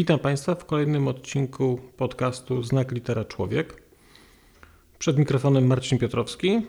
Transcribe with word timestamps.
Witam 0.00 0.18
Państwa 0.18 0.54
w 0.54 0.64
kolejnym 0.64 1.08
odcinku 1.08 1.80
podcastu 1.96 2.62
Znak 2.62 2.92
Litera 2.92 3.24
Człowiek. 3.24 3.82
Przed 4.98 5.18
mikrofonem 5.18 5.66
Marcin 5.66 5.98
Piotrowski 5.98 6.60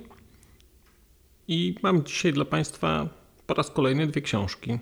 i 1.48 1.76
mam 1.84 2.04
dzisiaj 2.04 2.34
dla 2.34 2.46
Państwa 2.46 3.08
po 3.48 3.54
raz 3.54 3.70
kolejny 3.70 4.08
dwie 4.08 4.22
książki. 4.22 4.80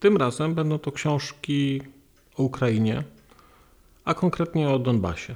Tym 0.00 0.16
razem 0.16 0.54
będą 0.54 0.78
to 0.78 0.92
książki 0.92 1.82
o 2.36 2.42
Ukrainie, 2.42 3.02
a 4.04 4.14
konkretnie 4.14 4.70
o 4.70 4.78
Donbasie. 4.78 5.34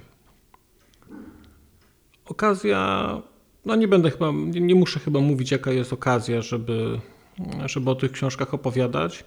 Okazja, 2.24 3.22
no 3.64 3.76
nie 3.76 3.88
będę 3.88 4.10
chyba, 4.10 4.32
nie 4.60 4.74
muszę 4.74 5.00
chyba 5.00 5.20
mówić, 5.20 5.50
jaka 5.50 5.72
jest 5.72 5.92
okazja, 5.92 6.42
żeby, 6.42 7.00
żeby 7.66 7.90
o 7.90 7.94
tych 7.94 8.12
książkach 8.12 8.54
opowiadać. 8.54 9.24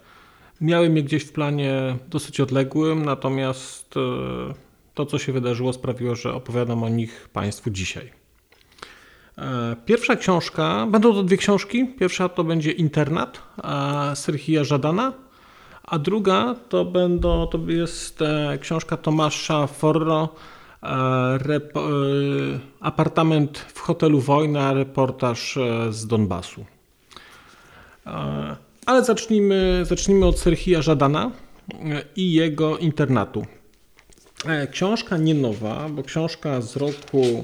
Miałem 0.62 0.98
je 0.98 1.04
gdzieś 1.04 1.24
w 1.24 1.32
planie 1.32 1.98
dosyć 2.10 2.40
odległym, 2.40 3.06
natomiast 3.06 3.96
e, 3.98 4.00
to, 4.94 5.06
co 5.06 5.20
się 5.20 5.34
wydarzyło, 5.34 5.74
sprawiło, 5.74 6.16
że 6.16 6.34
opowiadam 6.34 6.84
o 6.84 6.90
nich 6.90 7.30
Państwu 7.34 7.70
dzisiaj. 7.70 8.12
E, 9.38 9.76
pierwsza 9.86 10.16
książka, 10.16 10.88
będą 10.92 11.14
to 11.14 11.24
dwie 11.24 11.38
książki. 11.38 11.88
Pierwsza 12.00 12.30
to 12.30 12.44
będzie 12.44 12.72
Internat 12.72 13.42
Serhija 14.14 14.64
Żadana, 14.64 15.14
a 15.84 16.00
druga 16.00 16.56
to, 16.70 16.86
będą, 16.86 17.48
to 17.48 17.60
jest 17.68 18.22
e, 18.22 18.58
książka 18.62 18.98
Tomasza 18.98 19.68
Forro, 19.68 20.30
Apartament 22.80 23.60
w 23.60 23.80
hotelu 23.80 24.20
Wojna, 24.20 24.74
reportaż 24.74 25.58
z 25.90 26.08
Donbasu. 26.08 26.66
Ale 28.90 29.04
zacznijmy, 29.04 29.86
zacznijmy 29.86 30.26
od 30.26 30.40
Serhija 30.40 30.82
Żadana 30.82 31.32
e, 31.74 32.04
i 32.16 32.34
jego 32.34 32.78
internatu. 32.78 33.46
E, 34.46 34.68
książka 34.68 35.18
nie 35.18 35.34
nowa, 35.34 35.90
bo 35.90 36.04
książka 36.04 36.62
z 36.62 36.76
roku 36.76 37.44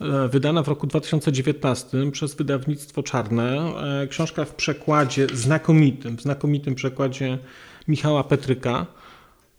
e, 0.00 0.28
wydana 0.28 0.62
w 0.62 0.68
roku 0.68 0.86
2019 0.86 2.10
przez 2.12 2.34
wydawnictwo 2.34 3.02
Czarne. 3.02 3.72
Książka 4.10 4.44
w 4.44 4.54
przekładzie 4.54 5.26
znakomitym, 5.34 6.16
w 6.16 6.22
znakomitym 6.22 6.74
przekładzie 6.74 7.38
Michała 7.88 8.24
Petryka. 8.24 8.86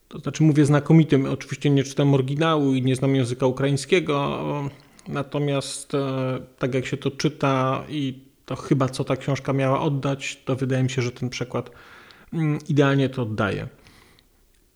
To 0.07 0.19
znaczy 0.19 0.43
mówię 0.43 0.65
znakomitym, 0.65 1.25
oczywiście 1.25 1.69
nie 1.69 1.83
czytam 1.83 2.13
oryginału 2.13 2.73
i 2.73 2.81
nie 2.81 2.95
znam 2.95 3.15
języka 3.15 3.45
ukraińskiego, 3.45 4.39
natomiast 5.07 5.91
tak 6.59 6.73
jak 6.73 6.85
się 6.85 6.97
to 6.97 7.11
czyta 7.11 7.83
i 7.89 8.26
to 8.47 8.55
chyba 8.55 8.89
co 8.89 9.03
ta 9.03 9.15
książka 9.15 9.53
miała 9.53 9.81
oddać, 9.81 10.41
to 10.45 10.55
wydaje 10.55 10.83
mi 10.83 10.89
się, 10.89 11.01
że 11.01 11.11
ten 11.11 11.29
przekład 11.29 11.71
mm, 12.33 12.59
idealnie 12.69 13.09
to 13.09 13.21
oddaje. 13.21 13.67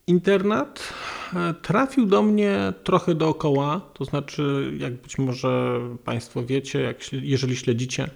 Internat 0.08 0.94
e, 1.36 1.54
trafił 1.54 2.06
do 2.06 2.22
mnie 2.22 2.74
trochę 2.84 3.16
dookoła, 3.16 3.82
to 3.94 4.06
znaczy, 4.06 4.74
jak 4.78 4.94
być 4.94 5.18
może 5.18 5.80
Państwo 6.06 6.46
wiecie, 6.46 6.82
jak, 6.82 7.14
jeżeli 7.14 7.56
śledzicie 7.56 8.10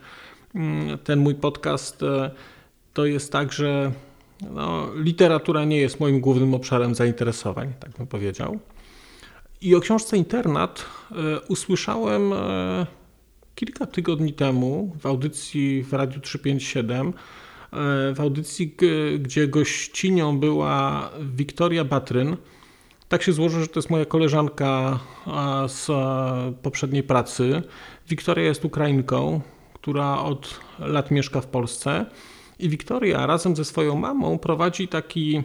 mm, 0.55 0.97
ten 0.97 1.19
mój 1.19 1.35
podcast, 1.35 2.03
e, 2.03 2.31
to 2.93 3.05
jest 3.05 3.31
tak, 3.31 3.53
że 3.53 3.91
no, 4.51 4.89
literatura 4.95 5.65
nie 5.65 5.77
jest 5.77 5.99
moim 5.99 6.19
głównym 6.19 6.53
obszarem 6.53 6.95
zainteresowań, 6.95 7.73
tak 7.79 7.91
bym 7.91 8.07
powiedział. 8.07 8.59
I 9.61 9.75
o 9.75 9.79
książce 9.79 10.17
Internat 10.17 10.85
e, 11.11 11.15
usłyszałem 11.47 12.33
kilka 13.55 13.85
tygodni 13.85 14.33
temu 14.33 14.95
w 14.99 15.05
audycji 15.05 15.83
w 15.83 15.93
Radiu 15.93 16.21
357, 16.21 17.07
e, 17.07 17.13
w 18.13 18.21
audycji, 18.21 18.77
gdzie 19.19 19.47
gościnią 19.47 20.39
była 20.39 21.09
Wiktoria 21.21 21.83
Batryn. 21.83 22.37
Tak 23.07 23.23
się 23.23 23.33
złoży, 23.33 23.61
że 23.61 23.67
to 23.67 23.79
jest 23.79 23.89
moja 23.89 24.05
koleżanka 24.05 24.99
z 25.67 25.87
poprzedniej 26.61 27.03
pracy. 27.03 27.61
Wiktoria 28.09 28.45
jest 28.45 28.65
Ukrainką, 28.65 29.41
która 29.73 30.19
od 30.19 30.59
lat 30.79 31.11
mieszka 31.11 31.41
w 31.41 31.47
Polsce. 31.47 32.05
I 32.59 32.69
Wiktoria 32.69 33.25
razem 33.25 33.55
ze 33.55 33.65
swoją 33.65 33.95
mamą 33.95 34.37
prowadzi 34.37 34.87
taki, 34.87 35.43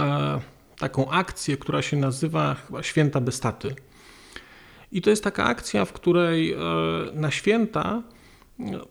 e, 0.00 0.40
taką 0.78 1.10
akcję, 1.10 1.56
która 1.56 1.82
się 1.82 1.96
nazywa 1.96 2.54
chyba 2.54 2.82
Święta 2.82 3.20
Bestaty. 3.20 3.74
I 4.92 5.02
to 5.02 5.10
jest 5.10 5.24
taka 5.24 5.44
akcja, 5.44 5.84
w 5.84 5.92
której 5.92 6.52
e, 6.52 6.58
na 7.14 7.30
święta 7.30 8.02
no, 8.58 8.86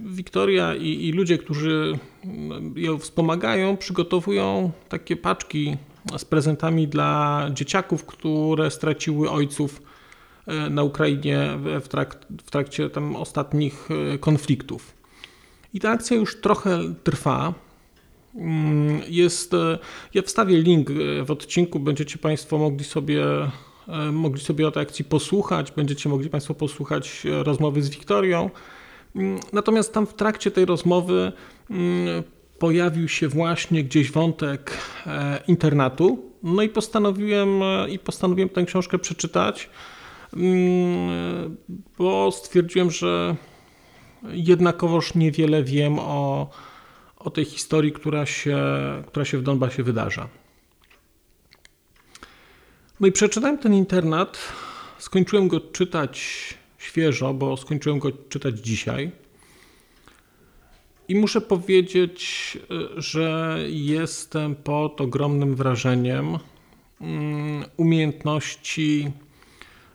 Wiktoria 0.00 0.74
i, 0.74 1.08
i, 1.08 1.12
ludzie, 1.12 1.38
którzy 1.38 1.98
ją 2.76 2.98
wspomagają, 2.98 3.76
przygotowują 3.76 4.70
takie 4.88 5.16
paczki 5.16 5.76
z 6.18 6.24
prezentami 6.24 6.88
dla 6.88 7.46
dzieciaków, 7.52 8.04
które 8.04 8.70
straciły 8.70 9.30
ojców 9.30 9.82
e, 10.46 10.70
na 10.70 10.82
Ukrainie 10.82 11.48
w, 11.58 11.88
w 12.44 12.50
trakcie 12.50 12.90
tam 12.90 13.16
ostatnich 13.16 13.88
e, 14.14 14.18
konfliktów. 14.18 14.94
I 15.74 15.80
ta 15.80 15.90
akcja 15.90 16.16
już 16.16 16.40
trochę 16.40 16.80
trwa. 17.04 17.54
Mm, 18.34 19.00
jest, 19.08 19.52
ja 20.14 20.22
wstawię 20.22 20.62
link 20.62 20.90
w 21.24 21.30
odcinku, 21.30 21.80
będziecie 21.80 22.18
Państwo 22.18 22.58
mogli 22.58 22.84
sobie 22.84 23.24
E, 23.24 23.50
mogli 24.12 24.40
sobie 24.40 24.68
o 24.68 24.70
tej 24.70 24.82
akcji 24.82 25.04
posłuchać, 25.04 25.72
będziecie 25.72 26.08
mogli 26.08 26.30
Państwo 26.30 26.54
posłuchać 26.54 27.26
e, 27.26 27.42
rozmowy 27.42 27.82
z 27.82 27.90
Wiktorią. 27.90 28.50
Mm, 29.16 29.40
natomiast 29.52 29.92
tam 29.92 30.06
w 30.06 30.14
trakcie 30.14 30.50
tej 30.50 30.64
rozmowy 30.64 31.32
mm, 31.70 32.22
pojawił 32.58 33.08
się 33.08 33.28
właśnie 33.28 33.84
gdzieś 33.84 34.12
wątek 34.12 34.78
e, 35.06 35.42
internatu. 35.48 36.32
No 36.42 36.62
i 36.62 36.68
postanowiłem, 36.68 37.50
i 37.90 37.98
postanowiłem 37.98 38.48
tę 38.48 38.64
książkę 38.64 38.98
przeczytać, 38.98 39.70
mm, 40.36 41.56
bo 41.98 42.32
stwierdziłem, 42.32 42.90
że 42.90 43.36
jednakowoż 44.22 45.14
niewiele 45.14 45.62
wiem 45.62 45.98
o, 45.98 46.50
o 47.16 47.30
tej 47.30 47.44
historii, 47.44 47.92
która 47.92 48.26
się, 48.26 48.58
która 49.06 49.24
się 49.24 49.38
w 49.38 49.42
Donbasie 49.42 49.82
wydarza. 49.82 50.28
No 53.00 53.06
i 53.06 53.12
przeczytałem 53.12 53.58
ten 53.58 53.74
internat. 53.74 54.38
Skończyłem 54.98 55.48
go 55.48 55.60
czytać 55.60 56.18
świeżo, 56.78 57.34
bo 57.34 57.56
skończyłem 57.56 57.98
go 57.98 58.12
czytać 58.28 58.58
dzisiaj. 58.58 59.10
I 61.08 61.14
muszę 61.14 61.40
powiedzieć, 61.40 62.58
że 62.96 63.58
jestem 63.68 64.56
pod 64.56 65.00
ogromnym 65.00 65.54
wrażeniem 65.54 66.38
mm, 67.00 67.64
umiejętności, 67.76 69.10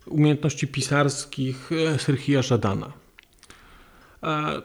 umiejętności 0.06 0.68
pisarskich 0.68 1.70
Serhija 1.98 2.42
Żadana. 2.42 2.94
E, 4.24 4.62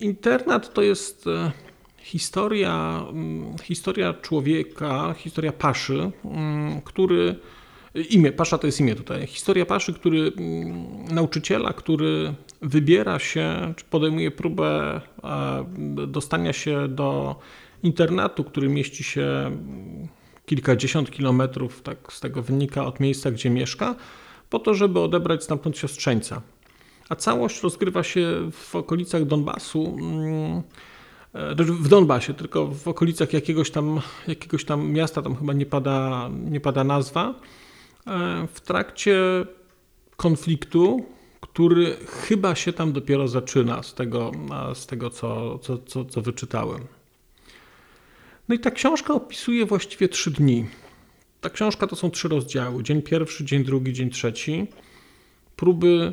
internat 0.00 0.74
to 0.74 0.82
jest 0.82 1.26
e, 1.26 1.52
historia, 1.98 3.04
mm, 3.08 3.58
historia 3.58 4.14
człowieka, 4.14 5.14
historia 5.18 5.52
Paszy, 5.52 6.10
mm, 6.24 6.80
który 6.80 7.36
Imię, 7.94 8.32
Pasza 8.32 8.58
to 8.58 8.66
jest 8.66 8.80
imię 8.80 8.94
tutaj. 8.94 9.26
Historia 9.26 9.66
Paszy, 9.66 9.92
który 9.94 10.32
mm, 10.36 11.04
nauczyciela, 11.14 11.72
który 11.72 12.34
wybiera 12.62 13.18
się, 13.18 13.74
czy 13.76 13.84
podejmuje 13.84 14.30
próbę 14.30 15.00
dostania 16.06 16.52
się 16.52 16.88
do 16.88 17.36
internatu, 17.82 18.44
który 18.44 18.68
mieści 18.68 19.04
się 19.04 19.22
mm, 19.22 20.08
kilkadziesiąt 20.46 21.10
kilometrów, 21.10 21.82
tak 21.82 22.12
z 22.12 22.20
tego 22.20 22.42
wynika, 22.42 22.84
od 22.84 23.00
miejsca, 23.00 23.30
gdzie 23.30 23.50
mieszka, 23.50 23.94
po 24.50 24.58
to, 24.58 24.74
żeby 24.74 25.00
odebrać 25.00 25.44
stamtąd 25.44 25.78
siostrzeńca. 25.78 26.42
A 27.08 27.16
całość 27.16 27.62
rozgrywa 27.62 28.02
się 28.02 28.50
w 28.52 28.76
okolicach 28.76 29.24
Donbasu, 29.24 29.96
mm, 30.00 30.62
e, 31.34 31.54
znaczy 31.54 31.72
w 31.72 31.88
Donbasie, 31.88 32.34
tylko 32.34 32.66
w 32.66 32.88
okolicach 32.88 33.32
jakiegoś 33.32 33.70
tam, 33.70 34.00
jakiegoś 34.28 34.64
tam 34.64 34.90
miasta, 34.90 35.22
tam 35.22 35.36
chyba 35.36 35.52
nie 35.52 35.66
pada, 35.66 36.30
nie 36.50 36.60
pada 36.60 36.84
nazwa. 36.84 37.34
E, 38.06 38.46
w 38.52 38.60
trakcie 38.60 39.16
konfliktu, 40.16 41.06
który 41.40 41.96
chyba 42.06 42.54
się 42.54 42.72
tam 42.72 42.92
dopiero 42.92 43.28
zaczyna 43.28 43.82
z 43.82 43.94
tego, 43.94 44.32
z 44.74 44.86
tego 44.86 45.10
co, 45.10 45.58
co, 45.58 45.78
co, 45.78 46.04
co 46.04 46.22
wyczytałem. 46.22 46.80
No 48.48 48.54
i 48.54 48.58
ta 48.58 48.70
książka 48.70 49.14
opisuje 49.14 49.66
właściwie 49.66 50.08
trzy 50.08 50.30
dni. 50.30 50.66
ta 51.40 51.50
książka 51.50 51.86
to 51.86 51.96
są 51.96 52.10
trzy 52.10 52.28
rozdziały: 52.28 52.82
dzień 52.82 53.02
pierwszy, 53.02 53.44
dzień 53.44 53.64
drugi, 53.64 53.92
dzień 53.92 54.10
trzeci. 54.10 54.66
Próby 55.56 56.12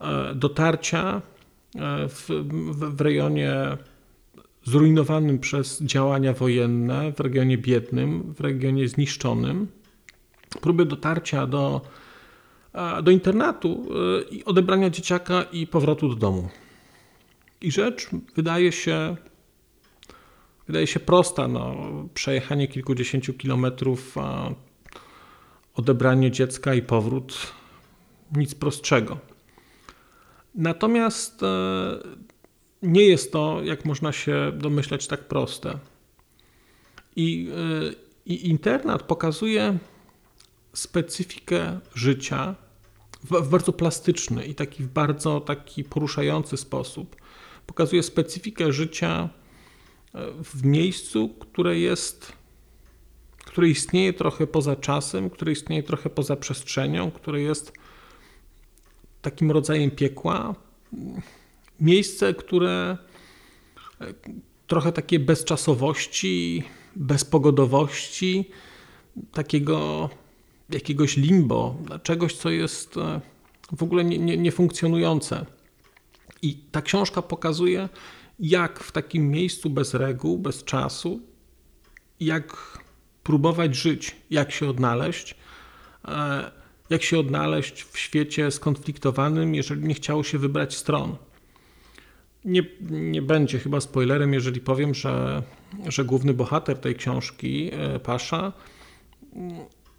e, 0.00 0.34
dotarcia 0.34 1.22
e, 1.74 2.08
w, 2.08 2.28
w, 2.28 2.96
w 2.96 3.00
rejonie 3.00 3.52
zrujnowanym 4.64 5.38
przez 5.38 5.82
działania 5.82 6.32
wojenne, 6.32 7.12
w 7.12 7.20
regionie 7.20 7.58
biednym, 7.58 8.34
w 8.34 8.40
regionie 8.40 8.88
zniszczonym. 8.88 9.68
Próby 10.66 10.84
dotarcia 10.84 11.46
do, 11.46 11.80
do 13.02 13.10
internatu 13.10 13.88
i 14.30 14.44
odebrania 14.44 14.90
dzieciaka 14.90 15.42
i 15.42 15.66
powrotu 15.66 16.08
do 16.08 16.14
domu. 16.14 16.48
I 17.60 17.72
rzecz 17.72 18.08
wydaje 18.34 18.72
się 18.72 19.16
wydaje 20.66 20.86
się 20.86 21.00
prosta. 21.00 21.48
No, 21.48 21.74
przejechanie 22.14 22.68
kilkudziesięciu 22.68 23.34
kilometrów, 23.34 24.14
odebranie 25.74 26.30
dziecka 26.30 26.74
i 26.74 26.82
powrót 26.82 27.52
nic 28.36 28.54
prostszego. 28.54 29.18
Natomiast 30.54 31.42
e, 31.42 31.46
nie 32.82 33.02
jest 33.02 33.32
to, 33.32 33.60
jak 33.64 33.84
można 33.84 34.12
się 34.12 34.52
domyśleć, 34.54 35.06
tak 35.06 35.28
proste. 35.28 35.78
I, 37.16 37.50
e, 37.50 37.94
i 38.26 38.48
internat 38.48 39.02
pokazuje 39.02 39.78
specyfikę 40.76 41.80
życia 41.94 42.54
w, 43.24 43.42
w 43.42 43.48
bardzo 43.48 43.72
plastyczny 43.72 44.46
i 44.46 44.54
taki 44.54 44.82
w 44.82 44.88
bardzo 44.88 45.40
taki 45.40 45.84
poruszający 45.84 46.56
sposób. 46.56 47.16
Pokazuje 47.66 48.02
specyfikę 48.02 48.72
życia 48.72 49.28
w 50.44 50.64
miejscu, 50.64 51.28
które 51.28 51.78
jest, 51.78 52.32
które 53.44 53.68
istnieje 53.68 54.12
trochę 54.12 54.46
poza 54.46 54.76
czasem, 54.76 55.30
które 55.30 55.52
istnieje 55.52 55.82
trochę 55.82 56.10
poza 56.10 56.36
przestrzenią, 56.36 57.10
które 57.10 57.40
jest 57.40 57.72
takim 59.22 59.50
rodzajem 59.50 59.90
piekła. 59.90 60.54
Miejsce, 61.80 62.34
które 62.34 62.98
e, 64.00 64.14
trochę 64.66 64.92
takie 64.92 65.18
bezczasowości, 65.18 66.62
bezpogodowości, 66.96 68.50
takiego 69.32 70.10
jakiegoś 70.70 71.16
limbo, 71.16 71.76
czegoś, 72.02 72.36
co 72.36 72.50
jest 72.50 72.96
e, 72.96 73.20
w 73.76 73.82
ogóle 73.82 74.04
niefunkcjonujące. 74.04 75.36
Nie, 75.36 75.42
nie 75.42 75.46
I 76.42 76.56
ta 76.72 76.82
książka 76.82 77.22
pokazuje, 77.22 77.88
jak 78.38 78.80
w 78.80 78.92
takim 78.92 79.30
miejscu 79.30 79.70
bez 79.70 79.94
reguł, 79.94 80.38
bez 80.38 80.64
czasu, 80.64 81.20
jak 82.20 82.78
próbować 83.22 83.74
żyć, 83.74 84.16
jak 84.30 84.52
się 84.52 84.68
odnaleźć, 84.68 85.34
e, 86.08 86.50
jak 86.90 87.02
się 87.02 87.18
odnaleźć 87.18 87.82
w 87.82 87.98
świecie 87.98 88.50
skonfliktowanym, 88.50 89.54
jeżeli 89.54 89.82
nie 89.82 89.94
chciało 89.94 90.24
się 90.24 90.38
wybrać 90.38 90.76
stron. 90.76 91.16
Nie, 92.44 92.62
nie 92.90 93.22
będzie 93.22 93.58
chyba 93.58 93.80
spoilerem, 93.80 94.34
jeżeli 94.34 94.60
powiem, 94.60 94.94
że, 94.94 95.42
że 95.88 96.04
główny 96.04 96.34
bohater 96.34 96.78
tej 96.78 96.94
książki, 96.94 97.70
e, 97.72 98.00
Pasza, 98.00 98.52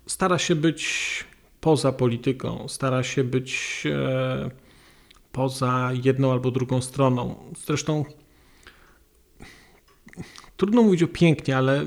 stara 0.08 0.38
się 0.38 0.56
być 0.56 1.24
poza 1.62 1.92
polityką, 1.92 2.68
stara 2.68 3.04
się 3.04 3.24
być 3.24 3.84
e, 3.86 4.52
poza 5.32 5.92
jedną 6.04 6.32
albo 6.32 6.52
drugą 6.52 6.82
stroną. 6.82 7.54
Zresztą 7.66 8.06
trudno 10.58 10.84
mówić 10.84 11.04
o 11.04 11.08
pięknie, 11.08 11.58
ale 11.58 11.86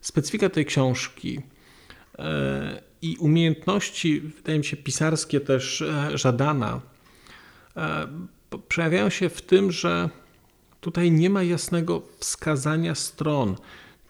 specyfika 0.00 0.48
tej 0.48 0.64
książki 0.64 1.40
e, 2.18 2.82
i 3.02 3.16
umiejętności, 3.16 4.20
wydaje 4.20 4.58
mi 4.58 4.64
się, 4.64 4.76
pisarskie 4.76 5.40
też 5.40 5.82
e, 5.82 6.18
Żadana 6.18 6.80
przejawiają 8.68 9.10
się 9.10 9.28
w 9.28 9.42
tym, 9.42 9.72
że 9.72 10.10
tutaj 10.80 11.10
nie 11.10 11.30
ma 11.30 11.42
jasnego 11.42 12.02
wskazania 12.18 12.94
stron. 12.94 13.56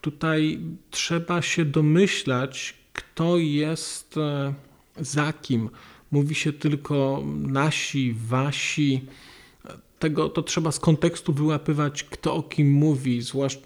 Tutaj 0.01 0.61
trzeba 0.91 1.43
się 1.43 1.65
domyślać, 1.65 2.75
kto 2.97 3.39
jest 3.39 4.15
za 4.97 5.33
kim. 5.33 5.71
Mówi 6.11 6.35
się 6.35 6.53
tylko 6.53 7.23
nasi, 7.37 8.15
wasi 8.29 9.03
tego 9.99 10.29
to 10.29 10.43
trzeba 10.43 10.73
z 10.73 10.81
kontekstu 10.81 11.33
wyłapywać, 11.33 12.05
kto 12.05 12.35
o 12.35 12.43
kim 12.43 12.73
mówi, 12.73 13.21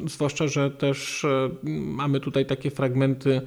zwłaszcza, 0.07 0.49
że 0.49 0.71
też 0.71 1.25
e, 1.25 1.51
mamy 1.65 2.21
tutaj 2.21 2.47
takie 2.47 2.71
fragmenty 2.71 3.41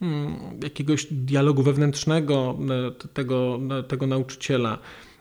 mm, 0.00 0.36
jakiegoś 0.62 1.06
dialogu 1.10 1.62
wewnętrznego 1.62 2.58
e, 2.70 3.08
tego, 3.08 3.60
e, 3.78 3.82
tego 3.82 4.06
nauczyciela. 4.06 4.78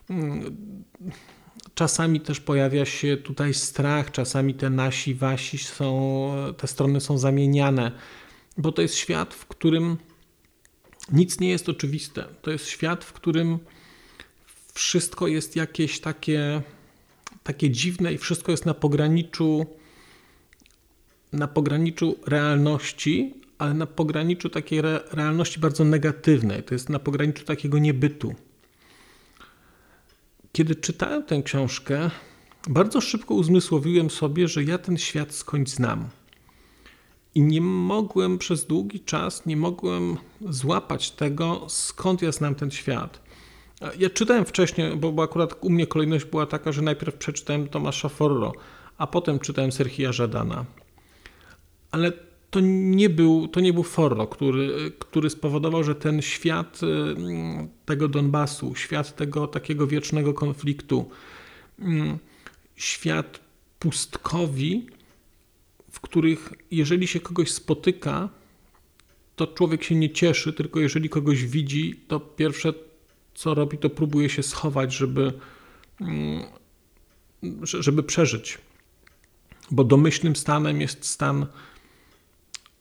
Mm, 0.09 0.57
czasami 1.75 2.21
też 2.21 2.39
pojawia 2.39 2.85
się 2.85 3.17
tutaj 3.17 3.53
strach, 3.53 4.11
czasami 4.11 4.53
te 4.53 4.69
nasi, 4.69 5.15
wasi 5.15 5.57
są, 5.57 6.31
te 6.57 6.67
strony 6.67 7.01
są 7.01 7.17
zamieniane, 7.17 7.91
bo 8.59 8.71
to 8.71 8.81
jest 8.81 8.95
świat, 8.95 9.33
w 9.33 9.45
którym 9.45 9.97
nic 11.11 11.39
nie 11.39 11.49
jest 11.49 11.69
oczywiste. 11.69 12.25
To 12.41 12.51
jest 12.51 12.67
świat, 12.67 13.05
w 13.05 13.13
którym 13.13 13.59
wszystko 14.73 15.27
jest 15.27 15.55
jakieś 15.55 15.99
takie 15.99 16.61
takie 17.43 17.69
dziwne 17.69 18.13
i 18.13 18.17
wszystko 18.17 18.51
jest 18.51 18.65
na 18.65 18.73
pograniczu 18.73 19.65
na 21.33 21.47
pograniczu 21.47 22.15
realności, 22.25 23.33
ale 23.57 23.73
na 23.73 23.85
pograniczu 23.85 24.49
takiej 24.49 24.79
re, 24.79 24.99
realności 25.11 25.59
bardzo 25.59 25.83
negatywnej. 25.83 26.63
To 26.63 26.75
jest 26.75 26.89
na 26.89 26.99
pograniczu 26.99 27.45
takiego 27.45 27.79
niebytu. 27.79 28.35
Kiedy 30.51 30.75
czytałem 30.75 31.23
tę 31.23 31.43
książkę, 31.43 32.09
bardzo 32.69 33.01
szybko 33.01 33.33
uzmysłowiłem 33.33 34.09
sobie, 34.09 34.47
że 34.47 34.63
ja 34.63 34.77
ten 34.77 34.97
świat 34.97 35.33
skądś 35.33 35.71
znam. 35.71 36.09
I 37.35 37.41
nie 37.41 37.61
mogłem 37.61 38.37
przez 38.37 38.65
długi 38.65 38.99
czas, 38.99 39.45
nie 39.45 39.57
mogłem 39.57 40.17
złapać 40.49 41.11
tego, 41.11 41.65
skąd 41.67 42.21
ja 42.21 42.31
znam 42.31 42.55
ten 42.55 42.71
świat. 42.71 43.21
Ja 43.99 44.09
czytałem 44.09 44.45
wcześniej, 44.45 44.97
bo, 44.97 45.11
bo 45.11 45.23
akurat 45.23 45.55
u 45.61 45.69
mnie 45.69 45.87
kolejność 45.87 46.25
była 46.25 46.45
taka, 46.45 46.71
że 46.71 46.81
najpierw 46.81 47.15
przeczytałem 47.15 47.67
Tomasza 47.67 48.09
Forro, 48.09 48.53
a 48.97 49.07
potem 49.07 49.39
czytałem 49.39 49.71
Serhija 49.71 50.11
Żadana. 50.11 50.65
Ale 51.91 52.11
to 52.49 52.59
nie 52.63 53.09
był, 53.09 53.47
to 53.47 53.59
nie 53.59 53.73
był 53.73 53.83
Forro, 53.83 54.27
który, 54.27 54.91
który 54.99 55.29
spowodował, 55.29 55.83
że 55.83 55.95
ten 55.95 56.21
świat 56.21 56.79
mm, 56.83 57.69
tego 57.85 58.07
Donbasu, 58.07 58.75
świat 58.75 59.15
tego 59.15 59.47
takiego 59.47 59.87
wiecznego 59.87 60.33
konfliktu, 60.33 61.09
mm, 61.79 62.17
świat 62.75 63.39
pustkowi, 63.79 64.87
w 65.99 66.01
których 66.01 66.53
jeżeli 66.71 67.07
się 67.07 67.19
kogoś 67.19 67.51
spotyka, 67.51 68.29
to 69.35 69.47
człowiek 69.47 69.83
się 69.83 69.95
nie 69.95 70.09
cieszy, 70.09 70.53
tylko 70.53 70.79
jeżeli 70.79 71.09
kogoś 71.09 71.45
widzi, 71.45 71.95
to 72.07 72.19
pierwsze 72.19 72.73
co 73.35 73.53
robi, 73.53 73.77
to 73.77 73.89
próbuje 73.89 74.29
się 74.29 74.43
schować, 74.43 74.93
żeby, 74.93 75.33
mm, 76.01 76.43
żeby 77.63 78.03
przeżyć. 78.03 78.57
Bo 79.71 79.83
domyślnym 79.83 80.35
stanem 80.35 80.81
jest 80.81 81.05
stan 81.05 81.45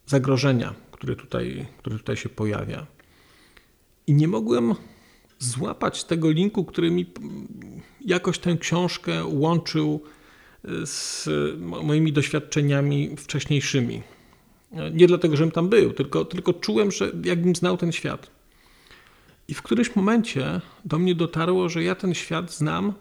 zagrożenia, 0.07 0.75
który 0.93 1.17
tutaj, 1.17 1.67
który 1.79 1.99
tutaj 1.99 2.17
się 2.17 2.29
pojawia. 2.29 2.87
I 4.07 4.15
nie 4.15 4.29
mogłem 4.29 4.75
złapać 5.39 6.05
tego 6.05 6.31
linku, 6.31 6.65
który 6.65 6.91
mi 6.91 7.07
jakoś 8.01 8.39
tę 8.39 8.57
książkę 8.57 9.25
łączył 9.25 10.03
z 10.85 11.29
moimi 11.61 12.13
doświadczeniami 12.13 13.17
wcześniejszymi. 13.17 14.03
Nie 14.93 15.07
dlatego, 15.07 15.37
żebym 15.37 15.53
tam 15.53 15.69
był, 15.69 15.93
tylko, 15.93 16.25
tylko 16.25 16.53
czułem, 16.53 16.93
że 16.93 17.13
jakbym 17.25 17.57
znał 17.57 17.77
ten 17.77 17.93
świat. 17.93 18.31
I 19.49 19.55
w 19.55 19.63
którymś 19.63 19.97
momencie 19.97 20.61
do 20.85 20.99
mnie 20.99 21.15
dotarło, 21.15 21.69
że 21.69 21.83
ja 21.83 21.95
ten 21.95 22.15
świat 22.15 22.53
znam 22.53 22.93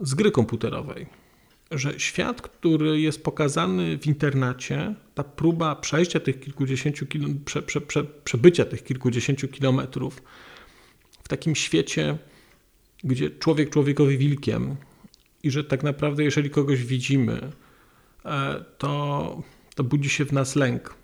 z 0.00 0.14
gry 0.14 0.30
komputerowej. 0.30 1.06
Że 1.70 2.00
świat, 2.00 2.42
który 2.42 3.00
jest 3.00 3.24
pokazany 3.24 3.98
w 3.98 4.06
internacie, 4.06 4.94
ta 5.14 5.24
próba 5.24 5.76
przejścia 5.76 6.20
tych 6.20 6.40
kilkudziesięciu, 6.40 7.06
prze, 7.44 7.62
prze, 7.62 7.80
prze, 7.80 8.04
przebycia 8.04 8.64
tych 8.64 8.84
kilkudziesięciu 8.84 9.48
kilometrów 9.48 10.22
w 11.24 11.28
takim 11.28 11.54
świecie, 11.54 12.18
gdzie 13.04 13.30
człowiek 13.30 13.70
człowiekowi 13.70 14.18
wilkiem 14.18 14.76
i 15.42 15.50
że 15.50 15.64
tak 15.64 15.82
naprawdę, 15.82 16.24
jeżeli 16.24 16.50
kogoś 16.50 16.84
widzimy, 16.84 17.52
e, 18.24 18.64
to, 18.78 19.42
to 19.74 19.84
budzi 19.84 20.08
się 20.08 20.24
w 20.24 20.32
nas 20.32 20.56
lęk 20.56 21.00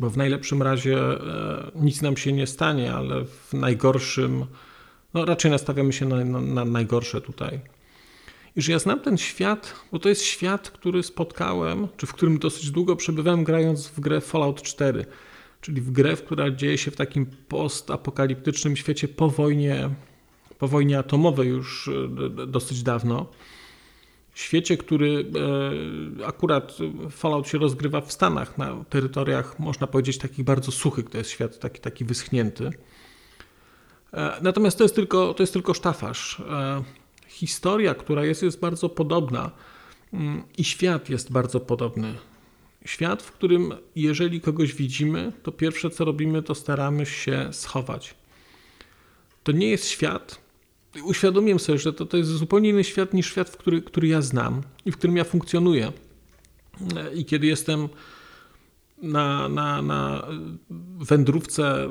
bo 0.00 0.10
w 0.10 0.16
najlepszym 0.16 0.62
razie 0.62 0.98
e, 0.98 1.70
nic 1.74 2.02
nam 2.02 2.16
się 2.16 2.32
nie 2.32 2.46
stanie, 2.46 2.92
ale 2.92 3.24
w 3.24 3.52
najgorszym, 3.52 4.46
no 5.14 5.24
raczej 5.24 5.50
nastawiamy 5.50 5.92
się 5.92 6.06
na, 6.06 6.24
na, 6.24 6.40
na 6.40 6.64
najgorsze 6.64 7.20
tutaj. 7.20 7.60
I 8.56 8.62
że 8.62 8.72
ja 8.72 8.78
znam 8.78 9.00
ten 9.00 9.18
świat, 9.18 9.74
bo 9.92 9.98
to 9.98 10.08
jest 10.08 10.22
świat, 10.22 10.70
który 10.70 11.02
spotkałem, 11.02 11.88
czy 11.96 12.06
w 12.06 12.12
którym 12.12 12.38
dosyć 12.38 12.70
długo 12.70 12.96
przebywałem 12.96 13.44
grając 13.44 13.88
w 13.88 14.00
grę 14.00 14.20
Fallout 14.20 14.62
4. 14.62 15.06
czyli 15.60 15.80
w 15.80 15.90
grę, 15.90 16.16
która 16.16 16.50
dzieje 16.50 16.78
się 16.78 16.90
w 16.90 16.96
takim 16.96 17.26
postapokaliptycznym 17.26 18.76
świecie 18.76 19.08
po 19.08 19.30
wojnie, 19.30 19.90
po 20.60 20.68
wojnie 20.68 20.98
atomowej 20.98 21.48
już 21.48 21.90
dosyć 22.46 22.82
dawno. 22.82 23.26
Świecie, 24.34 24.76
który 24.76 25.24
akurat 26.26 26.78
Fallout 27.10 27.48
się 27.48 27.58
rozgrywa 27.58 28.00
w 28.00 28.12
Stanach, 28.12 28.58
na 28.58 28.84
terytoriach, 28.84 29.58
można 29.58 29.86
powiedzieć, 29.86 30.18
takich 30.18 30.44
bardzo 30.44 30.72
suchych. 30.72 31.10
To 31.10 31.18
jest 31.18 31.30
świat 31.30 31.58
taki, 31.58 31.80
taki 31.80 32.04
wyschnięty. 32.04 32.70
Natomiast 34.42 34.78
to 34.78 34.84
jest 34.84 34.94
tylko, 34.94 35.34
to 35.34 35.42
jest 35.42 35.52
tylko 35.52 35.74
sztafasz 35.74 36.42
historia, 37.28 37.94
która 37.94 38.24
jest, 38.24 38.42
jest 38.42 38.60
bardzo 38.60 38.88
podobna 38.88 39.50
mm, 40.12 40.42
i 40.58 40.64
świat 40.64 41.10
jest 41.10 41.32
bardzo 41.32 41.60
podobny. 41.60 42.14
Świat, 42.84 43.22
w 43.22 43.32
którym 43.32 43.74
jeżeli 43.96 44.40
kogoś 44.40 44.74
widzimy, 44.74 45.32
to 45.42 45.52
pierwsze 45.52 45.90
co 45.90 46.04
robimy, 46.04 46.42
to 46.42 46.54
staramy 46.54 47.06
się 47.06 47.48
schować. 47.52 48.14
To 49.44 49.52
nie 49.52 49.68
jest 49.68 49.88
świat. 49.88 50.49
Uświadomiłem 51.04 51.58
sobie, 51.58 51.78
że 51.78 51.92
to, 51.92 52.06
to 52.06 52.16
jest 52.16 52.30
zupełnie 52.30 52.68
inny 52.70 52.84
świat 52.84 53.14
niż 53.14 53.26
świat, 53.26 53.50
w 53.50 53.56
który, 53.56 53.82
który 53.82 54.08
ja 54.08 54.22
znam 54.22 54.62
i 54.84 54.92
w 54.92 54.96
którym 54.96 55.16
ja 55.16 55.24
funkcjonuję. 55.24 55.92
I 57.14 57.24
kiedy 57.24 57.46
jestem 57.46 57.88
na, 59.02 59.48
na, 59.48 59.82
na 59.82 60.28
wędrówce 60.98 61.90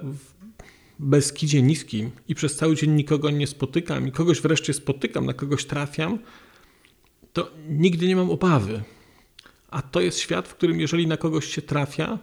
Beskidzie 1.00 1.62
Niskim 1.62 2.12
i 2.28 2.36
przez 2.36 2.56
cały 2.56 2.76
dzień 2.76 2.92
nikogo 2.92 3.30
nie 3.30 3.48
spotykam 3.48 4.08
i 4.08 4.12
kogoś 4.12 4.42
wreszcie 4.42 4.74
spotykam, 4.74 5.26
na 5.26 5.34
kogoś 5.34 5.66
trafiam, 5.66 6.20
to 7.34 7.52
nigdy 7.70 8.08
nie 8.08 8.16
mam 8.16 8.30
obawy. 8.30 8.84
A 9.70 9.82
to 9.82 10.02
jest 10.02 10.20
świat, 10.20 10.48
w 10.48 10.56
którym 10.56 10.80
jeżeli 10.80 11.08
na 11.08 11.18
kogoś 11.18 11.46
się 11.46 11.62
trafia, 11.62 12.20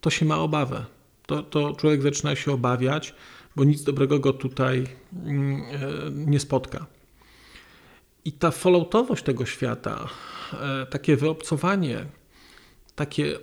to 0.00 0.10
się 0.10 0.24
ma 0.26 0.38
obawę. 0.38 0.84
To, 1.26 1.42
to 1.42 1.72
człowiek 1.72 2.02
zaczyna 2.02 2.36
się 2.36 2.52
obawiać, 2.52 3.14
bo 3.58 3.64
nic 3.64 3.82
dobrego 3.82 4.18
go 4.18 4.32
tutaj 4.32 4.86
mm, 5.24 5.62
e, 5.62 5.66
nie 6.10 6.40
spotka. 6.40 6.86
I 8.24 8.32
ta 8.32 8.50
falloutowość 8.50 9.24
tego 9.24 9.46
świata, 9.46 10.08
e, 10.52 10.86
takie 10.86 11.16
wyobcowanie, 11.16 12.06
takie 12.94 13.38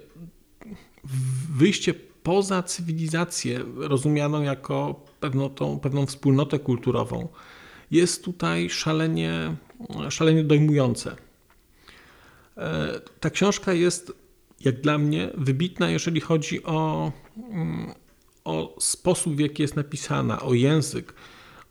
wyjście 1.49 1.93
poza 2.23 2.63
cywilizację, 2.63 3.65
rozumianą 3.75 4.41
jako 4.41 5.05
pewną, 5.19 5.49
tą, 5.49 5.79
pewną 5.79 6.05
wspólnotę 6.05 6.59
kulturową, 6.59 7.27
jest 7.91 8.25
tutaj 8.25 8.69
szalenie, 8.69 9.55
szalenie 10.09 10.43
dojmujące. 10.43 11.15
E, 12.57 12.99
ta 13.19 13.29
książka 13.29 13.73
jest, 13.73 14.13
jak 14.59 14.81
dla 14.81 14.97
mnie, 14.97 15.29
wybitna, 15.37 15.89
jeżeli 15.89 16.21
chodzi 16.21 16.63
o, 16.63 17.11
mm, 17.37 18.04
o 18.45 18.75
sposób, 18.79 19.35
w 19.35 19.39
jaki 19.39 19.61
jest 19.61 19.75
napisana, 19.75 20.41
o 20.41 20.53
język, 20.53 21.13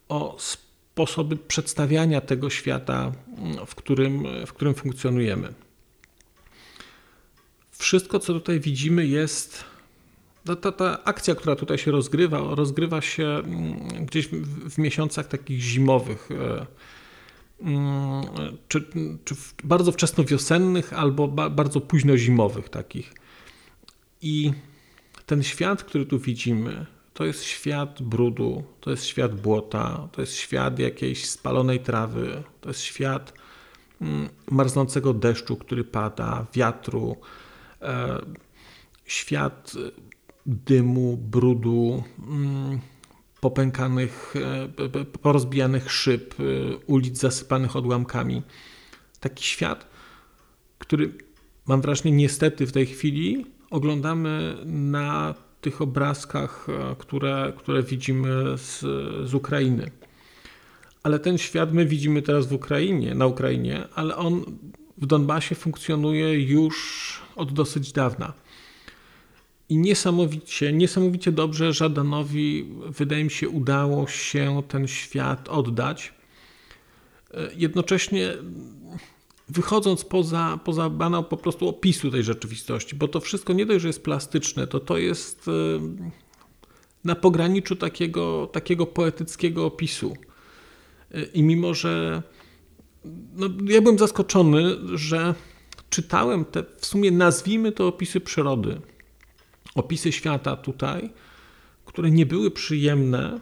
o 0.09 0.37
sposoby 0.38 1.37
przedstawiania 1.37 2.21
tego 2.21 2.50
świata, 2.50 3.12
w 3.66 3.75
którym, 3.75 4.25
w 4.47 4.52
którym 4.52 4.75
funkcjonujemy. 4.75 5.54
Wszystko, 7.71 8.19
co 8.19 8.33
tutaj 8.33 8.61
widzimy, 8.61 9.07
jest 9.07 9.64
ta, 10.45 10.57
ta, 10.57 10.73
ta, 10.73 11.04
akcja, 11.04 11.35
która 11.35 11.57
tutaj 11.57 11.78
się 11.78 11.90
rozgrywa, 11.90 12.54
rozgrywa 12.54 13.00
się 13.00 13.26
mm, 13.26 14.07
gdzieś 14.07 14.28
w, 14.28 14.71
w 14.71 14.78
miesiącach 14.78 15.28
takich 15.28 15.61
zimowych, 15.61 16.28
e, 16.31 16.66
mm, 17.61 18.25
czy, 18.69 18.85
czy 19.25 19.35
bardzo 19.64 19.93
wczesnowiosennych, 19.93 20.93
albo 20.93 21.28
ba, 21.28 21.50
bardzo 21.50 21.81
późno-zimowych 21.81 22.69
takich. 22.69 23.14
I 24.23 24.52
ten 25.26 25.43
świat, 25.43 25.85
który 25.85 26.07
tu 26.07 26.19
widzimy, 26.19 26.87
to 27.14 27.25
jest 27.25 27.45
świat 27.45 28.02
brudu, 28.02 28.64
to 28.81 28.90
jest 28.90 29.04
świat 29.04 29.40
błota, 29.40 30.09
to 30.12 30.21
jest 30.21 30.35
świat 30.35 30.78
jakiejś 30.78 31.31
spalonej 31.31 31.81
trawy, 31.81 32.43
to 32.61 32.71
jest 32.71 32.81
świat 32.81 33.33
mm, 34.00 34.28
marznącego 34.50 35.14
deszczu, 35.14 35.57
który 35.57 35.85
pada, 35.85 36.47
wiatru, 36.54 37.16
e, 37.83 38.21
świat 39.04 39.73
dymu, 40.47 41.16
brudu, 41.16 42.02
mm, 42.19 42.81
popękanych, 43.40 44.35
e, 44.37 45.04
porozbijanych 45.04 45.93
szyb, 45.93 46.35
e, 46.40 46.76
ulic 46.87 47.19
zasypanych 47.19 47.76
odłamkami. 47.76 48.43
Taki 49.21 49.45
świat, 49.45 49.87
który 50.78 51.14
mam 51.66 51.81
wrażenie, 51.81 52.12
niestety 52.12 52.66
w 52.66 52.73
tej 52.73 52.87
chwili 52.87 53.53
oglądamy 53.75 54.57
na 54.64 55.35
tych 55.61 55.83
obrazkach, 55.83 56.66
e, 56.69 56.97
które, 56.99 57.52
które 57.57 57.83
widzimy 57.83 58.59
z, 58.59 58.81
z 59.28 59.35
Ukrainy. 59.35 59.90
Ale 61.02 61.19
ten 61.19 61.38
świat 61.38 61.73
my 61.73 61.87
widzimy 61.87 62.23
teraz 62.23 62.47
w 62.47 62.52
Ukrainie, 62.52 63.14
na 63.14 63.26
Ukrainie, 63.26 63.85
ale 63.95 64.16
on 64.16 64.45
w 64.99 65.07
Donbasie 65.07 65.54
funkcjonuje 65.54 66.40
już 66.40 66.75
od 67.37 67.52
dosyć 67.52 67.93
dawna. 67.93 68.33
I 69.69 69.78
niesamowicie, 69.78 70.73
niesamowicie 70.73 71.33
dobrze 71.33 71.73
Żadanowi, 71.73 72.66
wydaje 72.87 73.25
mi 73.25 73.31
się, 73.31 73.49
udało 73.49 74.07
się 74.07 74.62
ten 74.69 74.88
świat 74.88 75.49
oddać. 75.49 76.12
E, 77.35 77.50
jednocześnie 77.57 78.35
wychodząc 79.48 80.04
poza, 80.04 80.58
poza 80.64 80.90
banał 80.90 81.24
po 81.24 81.36
prostu 81.36 81.68
opisu 81.68 82.10
tej 82.10 82.22
rzeczywistości, 82.22 82.96
bo 82.96 83.08
to 83.08 83.20
wszystko 83.20 83.52
nie 83.52 83.66
dość, 83.66 83.82
że 83.82 83.88
jest 83.88 84.02
plastyczne, 84.02 84.66
to 84.66 84.80
to 84.80 84.98
jest 84.98 85.48
e, 85.48 85.52
na 87.04 87.14
pograniczu 87.14 87.76
takiego, 87.76 88.46
takiego 88.52 88.86
poetyckiego 88.86 89.66
opisu. 89.66 90.16
E, 91.10 91.22
I 91.22 91.42
mimo, 91.42 91.74
że 91.74 92.22
no, 93.34 93.46
ja 93.68 93.80
byłem 93.80 93.98
zaskoczony, 93.98 94.76
że 94.94 95.34
czytałem 95.90 96.44
te, 96.44 96.64
w 96.78 96.86
sumie 96.86 97.10
nazwijmy 97.10 97.72
to 97.72 97.88
opisy 97.88 98.20
przyrody 98.20 98.80
opisy 99.74 100.12
świata 100.12 100.56
tutaj, 100.56 101.12
które 101.84 102.10
nie 102.10 102.26
były 102.26 102.50
przyjemne, 102.50 103.40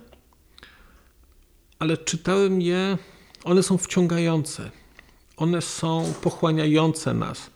ale 1.78 1.96
czytałem 1.96 2.62
je, 2.62 2.98
one 3.44 3.62
są 3.62 3.78
wciągające, 3.78 4.70
one 5.36 5.62
są 5.62 6.12
pochłaniające 6.22 7.14
nas, 7.14 7.50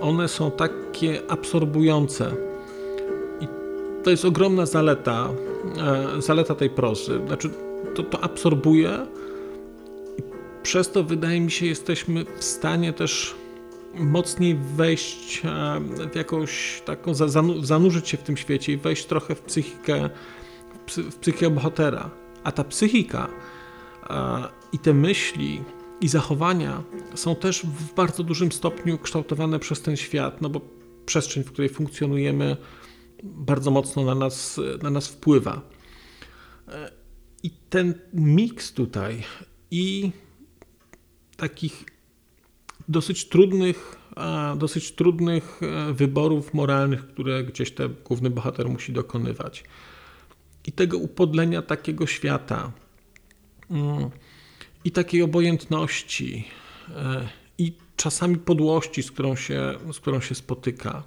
one 0.00 0.28
są 0.28 0.50
takie 0.50 1.20
absorbujące. 1.28 2.32
I 3.40 3.48
to 4.04 4.10
jest 4.10 4.24
ogromna 4.24 4.66
zaleta, 4.66 5.28
e, 6.16 6.22
zaleta 6.22 6.54
tej 6.54 6.70
prozy. 6.70 7.20
Znaczy, 7.26 7.50
to, 7.94 8.02
to 8.02 8.24
absorbuje 8.24 9.06
i 10.18 10.22
przez 10.62 10.90
to 10.90 11.04
wydaje 11.04 11.40
mi 11.40 11.50
się, 11.50 11.66
jesteśmy 11.66 12.24
w 12.38 12.44
stanie 12.44 12.92
też 12.92 13.34
mocniej 13.94 14.58
wejść 14.76 15.42
e, 15.44 15.80
w 16.12 16.16
jakąś 16.16 16.82
taką, 16.84 17.12
zanurzyć 17.62 18.08
się 18.08 18.16
w 18.16 18.22
tym 18.22 18.36
świecie 18.36 18.72
i 18.72 18.76
wejść 18.76 19.06
trochę 19.06 19.34
w 19.34 19.40
psychikę, 19.40 20.10
w 20.86 21.16
psychikę 21.16 21.50
bohatera. 21.50 22.10
A 22.44 22.52
ta 22.52 22.64
psychika 22.64 23.28
e, 24.10 24.42
i 24.72 24.78
te 24.78 24.94
myśli 24.94 25.62
i 26.00 26.08
zachowania 26.08 26.82
są 27.14 27.36
też 27.36 27.62
w 27.62 27.94
bardzo 27.94 28.22
dużym 28.22 28.52
stopniu 28.52 28.98
kształtowane 28.98 29.58
przez 29.58 29.82
ten 29.82 29.96
świat, 29.96 30.40
no 30.40 30.48
bo 30.48 30.60
przestrzeń, 31.06 31.44
w 31.44 31.52
której 31.52 31.68
funkcjonujemy, 31.68 32.56
bardzo 33.22 33.70
mocno 33.70 34.04
na 34.04 34.14
nas, 34.14 34.60
na 34.82 34.90
nas 34.90 35.08
wpływa. 35.08 35.62
I 37.42 37.50
ten 37.50 37.94
miks 38.12 38.72
tutaj 38.72 39.22
i 39.70 40.10
takich 41.36 41.84
dosyć 42.88 43.28
trudnych, 43.28 43.96
dosyć 44.56 44.92
trudnych 44.92 45.60
e, 45.62 45.92
wyborów 45.92 46.54
moralnych, 46.54 47.08
które 47.08 47.44
gdzieś 47.44 47.70
ten 47.70 47.94
główny 48.04 48.30
bohater 48.30 48.68
musi 48.68 48.92
dokonywać. 48.92 49.64
I 50.66 50.72
tego 50.72 50.98
upodlenia 50.98 51.62
takiego 51.62 52.06
świata, 52.06 52.72
mm, 53.70 54.10
i 54.86 54.90
takiej 54.90 55.22
obojętności, 55.22 56.44
e, 56.96 57.28
i 57.58 57.72
czasami 57.96 58.36
podłości, 58.36 59.02
z 59.02 59.10
którą 59.10 59.36
się, 59.36 59.74
z 59.92 60.00
którą 60.00 60.20
się 60.20 60.34
spotyka, 60.34 61.02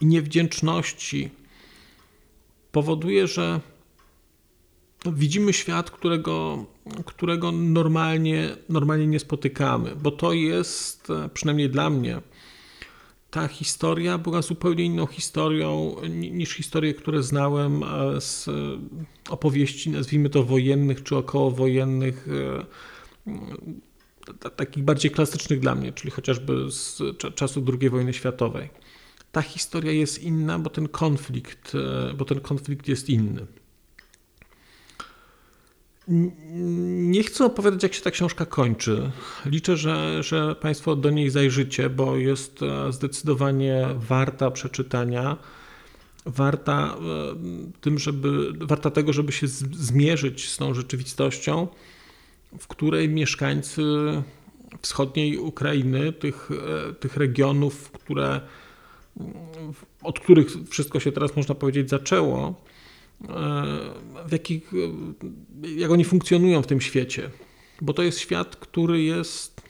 i 0.00 0.06
niewdzięczności, 0.06 1.30
powoduje, 2.72 3.26
że 3.26 3.60
widzimy 5.12 5.52
świat, 5.52 5.90
którego, 5.90 6.64
którego 7.04 7.52
normalnie, 7.52 8.56
normalnie 8.68 9.06
nie 9.06 9.18
spotykamy, 9.18 9.96
bo 9.96 10.10
to 10.10 10.32
jest, 10.32 11.10
e, 11.10 11.28
przynajmniej 11.28 11.70
dla 11.70 11.90
mnie, 11.90 12.20
ta 13.30 13.48
historia 13.48 14.18
była 14.18 14.42
zupełnie 14.42 14.84
inną 14.84 15.06
historią 15.06 15.96
niż 16.10 16.52
historie, 16.52 16.94
które 16.94 17.22
znałem 17.22 17.82
e, 17.82 18.20
z 18.20 18.48
opowieści, 19.30 19.90
nazwijmy 19.90 20.30
to 20.30 20.42
wojennych 20.42 21.02
czy 21.02 21.16
okołowojennych, 21.16 22.28
takich 24.56 24.84
bardziej 24.84 25.10
klasycznych 25.10 25.60
dla 25.60 25.74
mnie, 25.74 25.92
czyli 25.92 26.10
chociażby 26.10 26.70
z 26.70 27.02
czasu 27.34 27.64
II 27.80 27.90
wojny 27.90 28.12
światowej. 28.12 28.70
ta 29.32 29.42
historia 29.42 29.92
jest 29.92 30.22
inna, 30.22 30.58
bo 30.58 30.70
ten 30.70 30.88
konflikt, 30.88 31.72
bo 32.16 32.24
ten 32.24 32.40
konflikt 32.40 32.88
jest 32.88 33.08
inny. 33.08 33.46
Nie 36.08 37.22
chcę 37.22 37.44
opowiadać, 37.44 37.82
jak 37.82 37.94
się 37.94 38.02
ta 38.02 38.10
książka 38.10 38.46
kończy. 38.46 39.10
Liczę, 39.46 39.76
że, 39.76 40.22
że 40.22 40.54
Państwo 40.54 40.96
do 40.96 41.10
niej 41.10 41.30
zajrzycie, 41.30 41.90
bo 41.90 42.16
jest 42.16 42.62
e, 42.62 42.92
zdecydowanie 42.92 43.86
warta 43.96 44.50
przeczytania. 44.50 45.36
Warta, 46.26 46.96
e, 46.96 47.80
tym, 47.80 47.98
żeby, 47.98 48.52
warta 48.60 48.90
tego, 48.90 49.12
żeby 49.12 49.32
się 49.32 49.46
zmierzyć 49.72 50.48
z 50.48 50.56
tą 50.56 50.74
rzeczywistością, 50.74 51.68
w 52.58 52.66
której 52.66 53.08
mieszkańcy 53.08 53.82
wschodniej 54.82 55.38
Ukrainy, 55.38 56.12
tych, 56.12 56.50
e, 56.50 56.94
tych 56.94 57.16
regionów, 57.16 57.90
które, 57.90 58.40
od 60.02 60.20
których 60.20 60.48
wszystko 60.70 61.00
się 61.00 61.12
teraz 61.12 61.36
można 61.36 61.54
powiedzieć 61.54 61.90
zaczęło, 61.90 62.66
w 64.28 64.32
jakich, 64.32 64.72
jak 65.76 65.90
oni 65.90 66.04
funkcjonują 66.04 66.62
w 66.62 66.66
tym 66.66 66.80
świecie. 66.80 67.30
Bo 67.80 67.92
to 67.92 68.02
jest 68.02 68.18
świat, 68.18 68.56
który 68.56 69.02
jest 69.02 69.62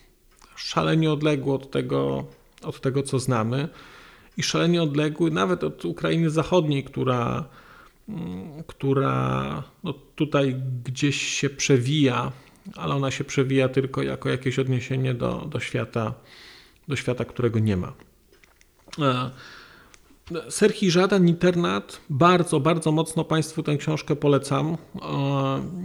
szalenie 0.55 1.11
odległy 1.11 1.53
od 1.53 1.71
tego, 1.71 2.25
od 2.61 2.81
tego 2.81 3.03
co 3.03 3.19
znamy 3.19 3.69
i 4.37 4.43
szalenie 4.43 4.83
odległy 4.83 5.31
nawet 5.31 5.63
od 5.63 5.85
Ukrainy 5.85 6.29
Zachodniej, 6.29 6.83
która, 6.83 7.49
która 8.67 9.63
no 9.83 9.93
tutaj 9.93 10.55
gdzieś 10.83 11.21
się 11.21 11.49
przewija, 11.49 12.31
ale 12.75 12.95
ona 12.95 13.11
się 13.11 13.23
przewija 13.23 13.69
tylko 13.69 14.01
jako 14.01 14.29
jakieś 14.29 14.59
odniesienie 14.59 15.13
do, 15.13 15.47
do, 15.51 15.59
świata, 15.59 16.13
do 16.87 16.95
świata, 16.95 17.25
którego 17.25 17.59
nie 17.59 17.77
ma. 17.77 17.93
E, 18.99 19.31
Serhii 20.49 20.91
Żadan 20.91 21.27
Internat, 21.27 22.01
bardzo, 22.09 22.59
bardzo 22.59 22.91
mocno 22.91 23.23
Państwu 23.23 23.63
tę 23.63 23.77
książkę 23.77 24.15
polecam. 24.15 24.67
E, 24.67 24.77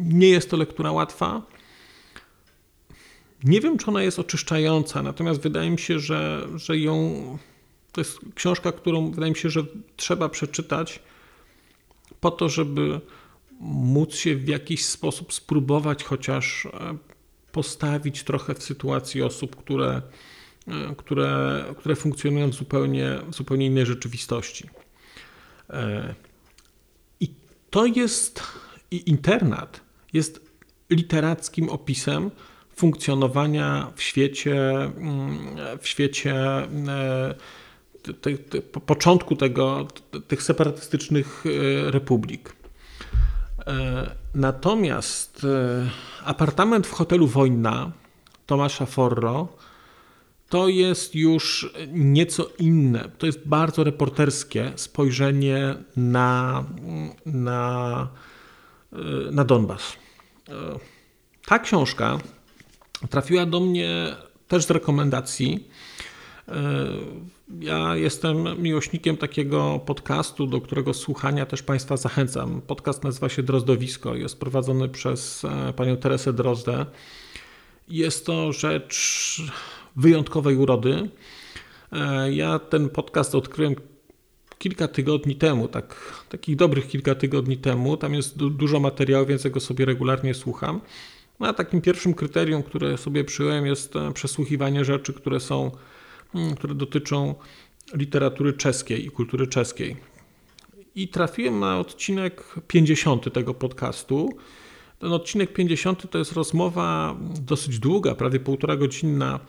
nie 0.05 0.29
jest 0.29 0.51
to 0.51 0.57
lektura 0.57 0.93
łatwa. 0.93 1.43
Nie 3.45 3.61
wiem, 3.61 3.79
czy 3.79 3.87
ona 3.87 4.03
jest 4.03 4.19
oczyszczająca, 4.19 5.03
natomiast 5.03 5.41
wydaje 5.41 5.71
mi 5.71 5.79
się, 5.79 5.99
że, 5.99 6.49
że 6.57 6.79
ją. 6.79 7.39
To 7.93 8.01
jest 8.01 8.19
książka, 8.35 8.73
którą 8.73 9.11
wydaje 9.11 9.33
mi 9.33 9.39
się, 9.39 9.51
że 9.51 9.65
trzeba 9.97 10.29
przeczytać 10.29 11.01
po 12.21 12.31
to, 12.31 12.49
żeby 12.49 13.01
móc 13.62 14.14
się 14.14 14.37
w 14.37 14.49
jakiś 14.49 14.85
sposób 14.85 15.33
spróbować 15.33 16.04
chociaż 16.04 16.66
e, 16.66 16.97
postawić 17.52 18.25
trochę 18.25 18.54
w 18.54 18.62
sytuacji 18.62 19.23
osób, 19.23 19.57
które 19.57 20.02
E, 20.69 20.95
które, 20.97 21.64
które 21.78 21.97
funkcjonują 21.97 22.50
w 22.50 22.54
zupełnie, 22.54 23.19
w 23.28 23.35
zupełnie 23.35 23.66
innej 23.66 23.87
rzeczywistości. 23.87 24.69
E, 25.71 26.14
I 27.21 27.35
to 27.71 27.87
jest, 27.87 28.42
i 28.90 29.11
internat 29.11 29.81
jest 30.12 30.40
literackim 30.90 31.69
opisem 31.69 32.31
funkcjonowania 32.76 33.92
w 33.97 34.02
świecie, 34.02 34.71
mm, 34.71 35.38
w 35.81 35.88
świecie 35.88 36.35
te, 38.21 38.38
te, 38.38 38.62
początku 38.62 39.37
tego, 39.37 39.88
tych 40.28 40.42
separatystycznych 40.42 41.45
republik. 41.87 42.57
Natomiast 44.35 45.47
apartament 46.25 46.87
w 46.87 46.92
hotelu 46.92 47.26
Wojna 47.26 47.92
Tomasza 48.47 48.87
Forro 48.87 49.49
to 50.49 50.69
jest 50.69 51.14
już 51.14 51.73
nieco 51.92 52.50
inne. 52.59 53.11
To 53.19 53.26
jest 53.26 53.49
bardzo 53.49 53.85
reporterskie 53.85 54.73
spojrzenie 54.76 55.75
na, 55.97 56.64
na, 57.26 58.09
na 59.31 59.45
Donbas. 59.45 59.83
Ta 61.47 61.59
książka 61.59 62.19
trafiła 63.11 63.47
do 63.47 63.60
mnie 63.60 64.17
też 64.49 64.65
z 64.65 64.71
rekomendacji. 64.71 65.69
Ja 67.61 67.97
jestem 67.97 68.63
miłośnikiem 68.63 69.17
takiego 69.17 69.81
podcastu, 69.87 70.47
do 70.47 70.61
którego 70.61 70.95
słuchania 70.95 71.47
też 71.47 71.63
Państwa 71.63 71.97
zachęcam. 71.97 72.61
Podcast 72.67 73.05
nazywa 73.05 73.28
się 73.28 73.43
Drozdowisko, 73.43 74.15
jest 74.15 74.41
prowadzony 74.41 74.89
przez 74.89 75.45
e, 75.45 75.73
panią 75.73 75.97
Teresę 75.97 76.33
Drozdę. 76.33 76.87
Jest 77.89 78.26
to 78.26 78.52
rzecz 78.52 79.43
wyjątkowej 79.97 80.57
urody. 80.57 81.09
E, 81.93 82.33
ja 82.33 82.59
ten 82.59 82.89
podcast 82.89 83.35
odkryłem 83.35 83.75
kilka 84.59 84.89
tygodni 84.89 85.37
temu, 85.37 85.69
tak, 85.69 85.97
takich 86.28 86.57
dobrych 86.57 86.89
kilka 86.89 87.15
tygodni 87.15 87.57
temu. 87.57 87.97
Tam 87.97 88.15
jest 88.15 88.39
du 88.39 88.50
dużo 88.50 88.81
materiału, 88.81 89.26
więc 89.26 89.45
ja 89.45 89.50
go 89.50 89.61
sobie 89.61 89.85
regularnie 89.85 90.35
słucham. 90.35 90.81
No, 91.41 91.49
a 91.49 91.52
takim 91.52 91.81
pierwszym 91.81 92.15
kryterium, 92.15 92.63
które 92.63 92.99
sobie 92.99 93.25
przyjąłem, 93.25 93.67
jest 93.67 93.97
e, 93.97 94.13
przesłuchiwanie 94.13 94.85
rzeczy, 94.85 95.13
które 95.13 95.41
są, 95.41 95.71
które 96.56 96.75
dotyczą 96.75 97.34
literatury 97.95 98.52
czeskiej 98.52 99.06
i 99.06 99.10
kultury 99.10 99.47
czeskiej. 99.47 99.97
I 100.95 101.08
trafiłem 101.08 101.60
na 101.60 101.78
odcinek 101.78 102.45
50 102.68 103.32
tego 103.32 103.54
podcastu. 103.54 104.28
Ten 104.99 105.12
odcinek 105.12 105.52
50 105.52 106.10
to 106.10 106.18
jest 106.18 106.32
rozmowa 106.32 107.16
dosyć 107.40 107.78
długa, 107.78 108.14
prawie 108.14 108.40
półtora 108.40 108.76
godzinna 108.76 109.40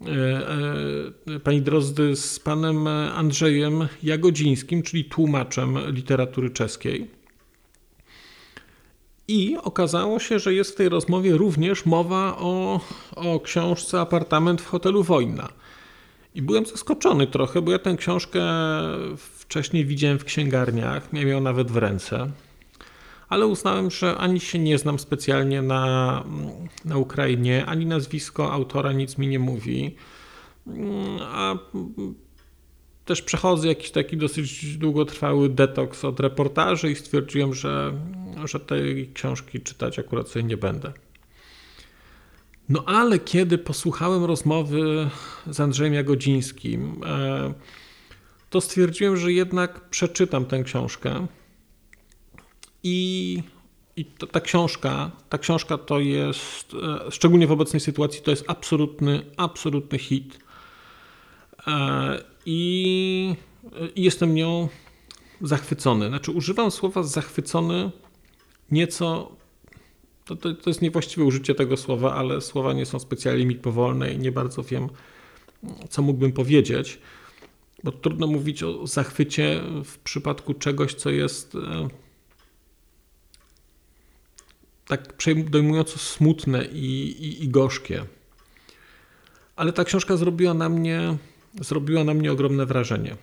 E, 0.00 1.34
e, 1.34 1.40
pani 1.40 1.62
Drozdy 1.62 2.16
z 2.16 2.40
panem 2.40 2.86
Andrzejem 2.86 3.88
Jagodzińskim, 4.02 4.82
czyli 4.82 5.04
tłumaczem 5.04 5.78
literatury 5.94 6.50
czeskiej. 6.50 7.10
I 9.28 9.56
okazało 9.62 10.18
się, 10.18 10.38
że 10.38 10.54
jest 10.54 10.70
w 10.72 10.74
tej 10.74 10.88
rozmowie 10.88 11.36
również 11.36 11.86
mowa 11.86 12.36
o, 12.38 12.80
o 13.16 13.40
książce 13.40 14.00
Apartament 14.00 14.62
w 14.62 14.66
hotelu 14.66 15.02
Wojna. 15.02 15.48
I 16.34 16.42
byłem 16.42 16.66
zaskoczony 16.66 17.26
trochę, 17.26 17.62
bo 17.62 17.72
ja 17.72 17.78
tę 17.78 17.96
książkę 17.96 18.40
wcześniej 19.16 19.86
widziałem 19.86 20.18
w 20.18 20.24
księgarniach, 20.24 21.12
miałem 21.12 21.28
ją 21.28 21.40
nawet 21.40 21.70
w 21.70 21.76
ręce 21.76 22.30
ale 23.32 23.46
uznałem, 23.46 23.90
że 23.90 24.16
ani 24.16 24.40
się 24.40 24.58
nie 24.58 24.78
znam 24.78 24.98
specjalnie 24.98 25.62
na, 25.62 26.24
na 26.84 26.96
Ukrainie, 26.96 27.66
ani 27.66 27.86
nazwisko 27.86 28.52
autora 28.52 28.92
nic 28.92 29.18
mi 29.18 29.28
nie 29.28 29.38
mówi. 29.38 29.96
A 31.20 31.54
też 33.04 33.22
przechodzę 33.22 33.68
jakiś 33.68 33.90
taki 33.90 34.16
dosyć 34.16 34.76
długotrwały 34.76 35.48
detoks 35.48 36.04
od 36.04 36.20
reportaży 36.20 36.90
i 36.90 36.96
stwierdziłem, 36.96 37.54
że, 37.54 37.92
że 38.44 38.60
tej 38.60 39.10
książki 39.14 39.60
czytać 39.60 39.98
akurat 39.98 40.28
sobie 40.28 40.42
nie 40.42 40.56
będę. 40.56 40.92
No 42.68 42.84
ale 42.86 43.18
kiedy 43.18 43.58
posłuchałem 43.58 44.24
rozmowy 44.24 45.10
z 45.46 45.60
Andrzejem 45.60 45.94
Jagodzińskim, 45.94 47.00
e, 47.06 47.54
to 48.50 48.60
stwierdziłem, 48.60 49.16
że 49.16 49.32
jednak 49.32 49.88
przeczytam 49.90 50.44
tę 50.44 50.62
książkę. 50.62 51.26
I, 52.82 53.42
i 53.96 54.04
ta 54.04 54.40
książka, 54.40 55.10
ta 55.28 55.38
książka 55.38 55.78
to 55.78 56.00
jest, 56.00 56.74
e, 57.06 57.10
szczególnie 57.10 57.46
w 57.46 57.52
obecnej 57.52 57.80
sytuacji, 57.80 58.22
to 58.22 58.30
jest 58.30 58.44
absolutny, 58.46 59.22
absolutny 59.36 59.98
hit. 59.98 60.38
E, 61.66 62.22
I, 62.46 63.36
i 63.94 64.02
jestem 64.02 64.34
nią 64.34 64.68
zachwycony. 65.40 66.08
Znaczy, 66.08 66.30
używam 66.30 66.70
słowa 66.70 67.02
zachwycony 67.02 67.90
nieco. 68.70 69.36
To, 70.32 70.36
to, 70.36 70.54
to, 70.54 70.70
jest 70.70 70.82
niewłaściwe 70.82 71.24
użycie 71.24 71.54
tego 71.54 71.76
słowa, 71.76 72.14
ale 72.14 72.40
słowa 72.40 72.72
nie 72.72 72.86
są 72.86 72.98
specjalnie 72.98 73.46
mi 73.46 73.54
powolne 73.54 74.12
i 74.12 74.18
nie 74.18 74.32
bardzo 74.32 74.62
wiem, 74.62 74.88
co 75.88 76.02
mógłbym 76.02 76.32
powiedzieć, 76.32 76.98
bo 77.84 77.92
trudno 77.92 78.26
mówić 78.26 78.62
o 78.62 78.86
zachwycie 78.86 79.62
w 79.84 79.98
przypadku 79.98 80.54
czegoś, 80.54 80.94
co 80.94 81.10
jest 81.10 81.54
e, 81.54 81.88
tak 84.86 85.12
przejmująco 85.12 85.98
smutne 85.98 86.64
i, 86.64 87.10
i, 87.26 87.44
i 87.44 87.48
gorzkie. 87.48 88.04
Ale 89.56 89.72
ta 89.72 89.84
książka 89.84 90.16
zrobiła 90.16 90.54
na 90.54 90.68
mnie, 90.68 91.16
zrobiła 91.60 92.04
na 92.04 92.14
mnie 92.14 92.32
ogromne 92.32 92.66
wrażenie. 92.66 93.16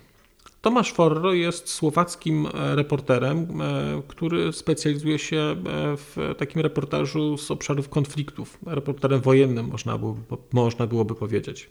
Tomasz 0.61 0.93
Forro 0.93 1.33
jest 1.33 1.69
słowackim 1.69 2.47
e, 2.47 2.75
reporterem, 2.75 3.61
e, 3.61 4.01
który 4.07 4.53
specjalizuje 4.53 5.19
się 5.19 5.37
e, 5.37 5.55
w 5.97 6.35
takim 6.37 6.61
reportażu 6.61 7.37
z 7.37 7.51
obszarów 7.51 7.89
konfliktów. 7.89 8.57
Reporterem 8.65 9.21
wojennym, 9.21 9.67
można 9.67 9.97
byłoby, 9.97 10.21
można 10.53 10.87
byłoby 10.87 11.15
powiedzieć. 11.15 11.69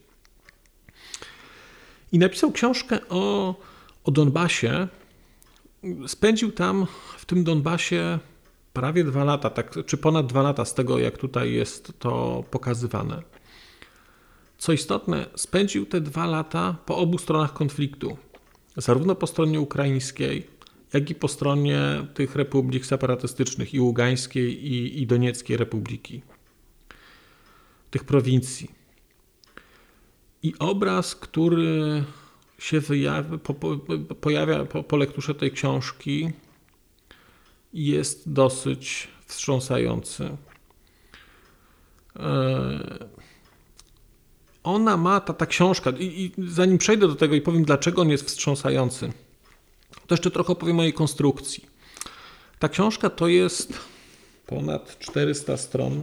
I 2.13 2.19
napisał 2.19 2.53
książkę 2.53 2.99
o, 3.09 3.55
o 4.05 4.11
Donbasie. 4.11 4.89
Spędził 6.07 6.53
tam, 6.53 6.87
w 7.17 7.25
tym 7.25 7.45
Donbasie, 7.45 8.19
prawie 8.73 9.05
dwa 9.05 9.25
lata, 9.25 9.51
tak, 9.51 9.79
czy 9.87 9.97
ponad 9.97 10.27
dwa 10.27 10.43
lata 10.43 10.65
z 10.65 10.75
tego, 10.75 10.99
jak 10.99 11.19
tutaj 11.19 11.53
jest 11.53 11.93
to 11.99 12.45
pokazywane. 12.51 13.23
Co 14.59 14.73
istotne, 14.73 15.27
spędził 15.37 15.87
te 15.87 16.01
dwa 16.01 16.27
lata 16.27 16.77
po 16.87 16.97
obu 16.97 17.19
stronach 17.19 17.53
konfliktu. 17.53 18.17
Zarówno 18.79 19.15
po 19.15 19.27
stronie 19.27 19.61
ukraińskiej, 19.61 20.47
jak 20.93 21.11
i 21.11 21.15
po 21.15 21.29
stronie 21.29 21.81
tych 22.15 22.37
republik 22.37 22.87
separatystycznych 22.87 23.75
i 23.75 23.81
Ługańskiej 23.81 24.67
i, 24.73 25.03
i 25.03 25.07
Donieckiej 25.07 25.57
Republiki, 25.57 26.23
tych 27.91 28.05
prowincji. 28.05 28.71
I 30.43 30.55
obraz, 30.59 31.17
który 31.17 32.05
się 32.59 32.81
wyjawia, 32.81 33.39
po, 33.39 33.55
po, 33.55 33.77
pojawia 34.21 34.65
po, 34.65 34.83
po 34.83 34.97
lekturze 34.97 35.35
tej 35.35 35.51
książki, 35.51 36.31
jest 37.75 38.33
dosyć 38.33 39.09
wstrząsający. 39.27 40.37
E, 42.17 43.09
ona 44.69 44.97
ma, 44.97 45.21
ta, 45.21 45.33
ta 45.33 45.47
książka, 45.47 45.91
i, 45.91 46.05
i, 46.05 46.51
zanim 46.51 46.79
przejdę 46.79 47.09
do 47.09 47.15
tego 47.15 47.35
i 47.35 47.41
powiem, 47.41 47.65
dlaczego 47.65 48.03
on 48.03 48.11
jest 48.11 48.25
wstrząsający, 48.25 49.13
to 50.07 50.15
jeszcze 50.15 50.31
trochę 50.31 50.53
opowiem 50.53 50.81
o 50.81 50.83
jej 50.83 50.93
konstrukcji. 50.93 51.67
Ta 52.59 52.69
książka 52.69 53.11
to 53.11 53.29
jest 53.29 53.73
ponad 54.47 54.99
400 54.99 55.57
stron. 55.57 56.03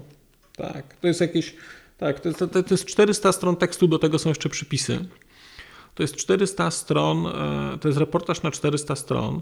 Tak, 0.56 0.96
to 0.96 1.08
jest 1.08 1.22
jakieś. 1.22 1.56
Tak, 1.98 2.20
to 2.20 2.34
to, 2.34 2.48
to 2.48 2.74
jest 2.74 2.86
400 2.86 3.32
stron 3.32 3.56
tekstu, 3.56 3.88
do 3.88 4.00
tego 4.00 4.20
są 4.20 4.30
jeszcze 4.30 4.50
przypisy. 4.50 5.06
To 5.96 6.04
jest 6.04 6.16
400 6.16 6.72
stron, 6.72 7.28
e, 7.28 7.78
to 7.82 7.88
jest 7.88 8.00
reportaż 8.00 8.44
na 8.44 8.52
400 8.52 8.96
stron. 8.96 9.42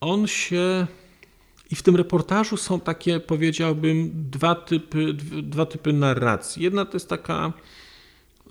On 0.00 0.26
się. 0.26 0.86
I 1.70 1.76
w 1.76 1.82
tym 1.82 1.96
reportażu 1.96 2.56
są 2.56 2.80
takie, 2.80 3.20
powiedziałbym, 3.20 4.10
dwa 4.30 4.54
typy, 4.54 5.14
dwa 5.42 5.66
typy 5.66 5.92
narracji. 5.92 6.62
Jedna 6.62 6.84
to 6.84 6.92
jest 6.94 7.08
taka 7.08 7.52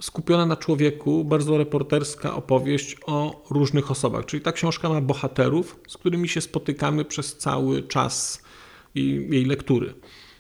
skupiona 0.02 0.46
na 0.46 0.56
człowieku, 0.56 1.26
bardzo 1.26 1.58
reporterska 1.58 2.36
opowieść 2.36 2.96
o 3.06 3.44
różnych 3.50 3.92
osobach. 3.92 4.26
Czyli 4.26 4.42
ta 4.42 4.52
książka 4.52 4.90
ma 4.90 5.02
bohaterów, 5.02 5.80
z 5.88 5.98
którymi 5.98 6.30
się 6.30 6.42
spotykamy 6.42 7.06
przez 7.06 7.38
cały 7.38 7.84
czas 7.84 8.44
jej 8.96 9.46
lektury. 9.46 9.94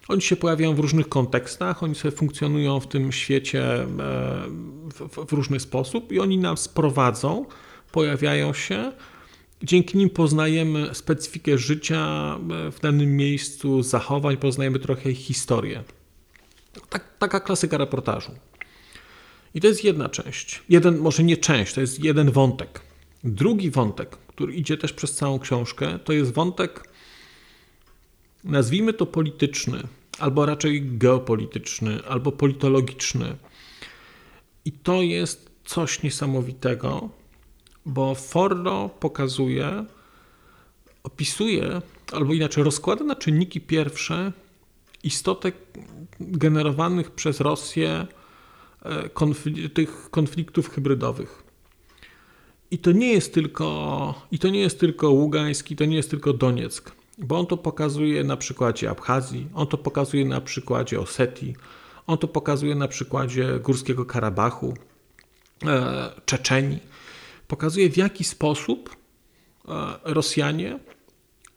Oni 0.07 0.21
się 0.21 0.35
pojawiają 0.35 0.75
w 0.75 0.79
różnych 0.79 1.09
kontekstach, 1.09 1.83
oni 1.83 1.95
sobie 1.95 2.11
funkcjonują 2.11 2.79
w 2.79 2.87
tym 2.87 3.11
świecie 3.11 3.63
e, 3.63 3.87
w, 5.27 5.31
różny 5.31 5.59
sposób 5.59 6.11
i 6.11 6.19
oni 6.19 6.37
nas 6.37 6.67
prowadzą, 6.67 7.45
pojawiają 7.91 8.53
się. 8.53 8.91
Dzięki 9.63 9.97
nim 9.97 10.09
poznajemy 10.09 10.95
specyfikę 10.95 11.57
życia 11.57 12.35
e, 12.67 12.71
w 12.71 12.79
danym 12.79 13.17
miejscu, 13.17 13.83
zachowań, 13.83 14.37
poznajemy 14.37 14.79
trochę 14.79 15.11
ich 15.11 15.17
historię. 15.17 15.83
Tak, 16.89 17.17
taka 17.19 17.39
klasyka 17.39 17.77
reportażu. 17.77 18.31
I 19.53 19.61
to 19.61 19.67
jest 19.67 19.83
jedna 19.83 20.09
część. 20.09 20.63
Jeden, 20.69 20.97
może 20.97 21.23
nie 21.23 21.37
część, 21.37 21.73
to 21.73 21.81
jest 21.81 22.03
jeden 22.03 22.31
wątek. 22.31 22.81
Drugi 23.23 23.71
wątek, 23.71 24.15
który 24.15 24.53
idzie 24.53 24.77
też 24.77 24.93
przez 24.93 25.15
całą 25.15 25.39
książkę, 25.39 25.99
to 26.03 26.13
jest 26.13 26.33
wątek, 26.33 26.89
nazwijmy 28.43 28.93
to 28.93 29.05
polityczny, 29.05 29.83
albo 30.19 30.45
raczej 30.45 30.97
geopolityczny, 30.97 31.99
albo 32.07 32.31
politologiczny. 32.31 33.35
I 34.65 34.71
to 34.71 35.01
jest 35.01 35.49
coś 35.65 36.03
niesamowitego, 36.03 37.09
bo 37.85 38.15
Fordo 38.15 38.89
pokazuje, 38.99 39.85
opisuje, 41.03 41.81
albo 42.11 42.33
inaczej 42.33 42.63
rozkłada 42.63 43.03
na 43.03 43.15
czynniki 43.15 43.61
pierwsze 43.61 44.31
istotek 45.03 45.55
generowanych 46.19 47.11
przez 47.11 47.39
Rosję 47.39 48.07
konfl 49.13 49.69
tych 49.69 50.09
konfliktów 50.11 50.69
hybrydowych. 50.69 51.43
I 52.71 52.77
to 52.77 52.91
nie 52.91 53.13
jest 53.13 53.33
tylko, 53.33 54.13
i 54.31 54.39
to 54.39 54.49
nie 54.49 54.59
jest 54.59 54.79
tylko 54.79 55.09
Ługański, 55.09 55.75
to 55.75 55.85
nie 55.85 55.95
jest 55.95 56.09
tylko 56.09 56.33
Donieck, 56.33 56.91
bo 57.17 57.39
on 57.39 57.45
to 57.45 57.57
pokazuje 57.57 58.23
na 58.23 58.37
przykładzie 58.37 58.89
Abchazji, 58.89 59.47
on 59.53 59.67
to 59.67 59.77
pokazuje 59.77 60.25
na 60.25 60.41
przykładzie 60.41 60.99
Osetii, 60.99 61.55
on 62.07 62.17
to 62.17 62.27
pokazuje 62.27 62.75
na 62.75 62.87
przykładzie 62.87 63.59
Górskiego 63.59 64.05
Karabachu, 64.05 64.73
e, 65.65 66.11
Czeczenii. 66.25 66.79
Pokazuje 67.47 67.89
w 67.89 67.97
jaki 67.97 68.23
sposób 68.23 68.95
e, 69.67 69.71
Rosjanie 70.03 70.79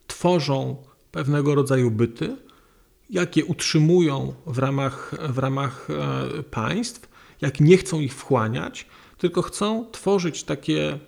tworzą 0.07 0.77
pewnego 1.13 1.55
rodzaju 1.55 1.91
byty, 1.91 2.37
jakie 3.11 3.45
utrzymują 3.45 4.35
w 4.47 4.59
ramach, 4.59 5.15
w 5.29 5.39
ramach 5.39 5.89
państw 6.51 7.12
jak 7.43 7.61
nie 7.61 7.77
chcą 7.77 8.01
ich 8.01 8.15
wchłaniać, 8.15 8.87
tylko 9.19 9.43
chcą 9.43 9.91
tworzyć 9.93 10.45
takie 10.45 10.99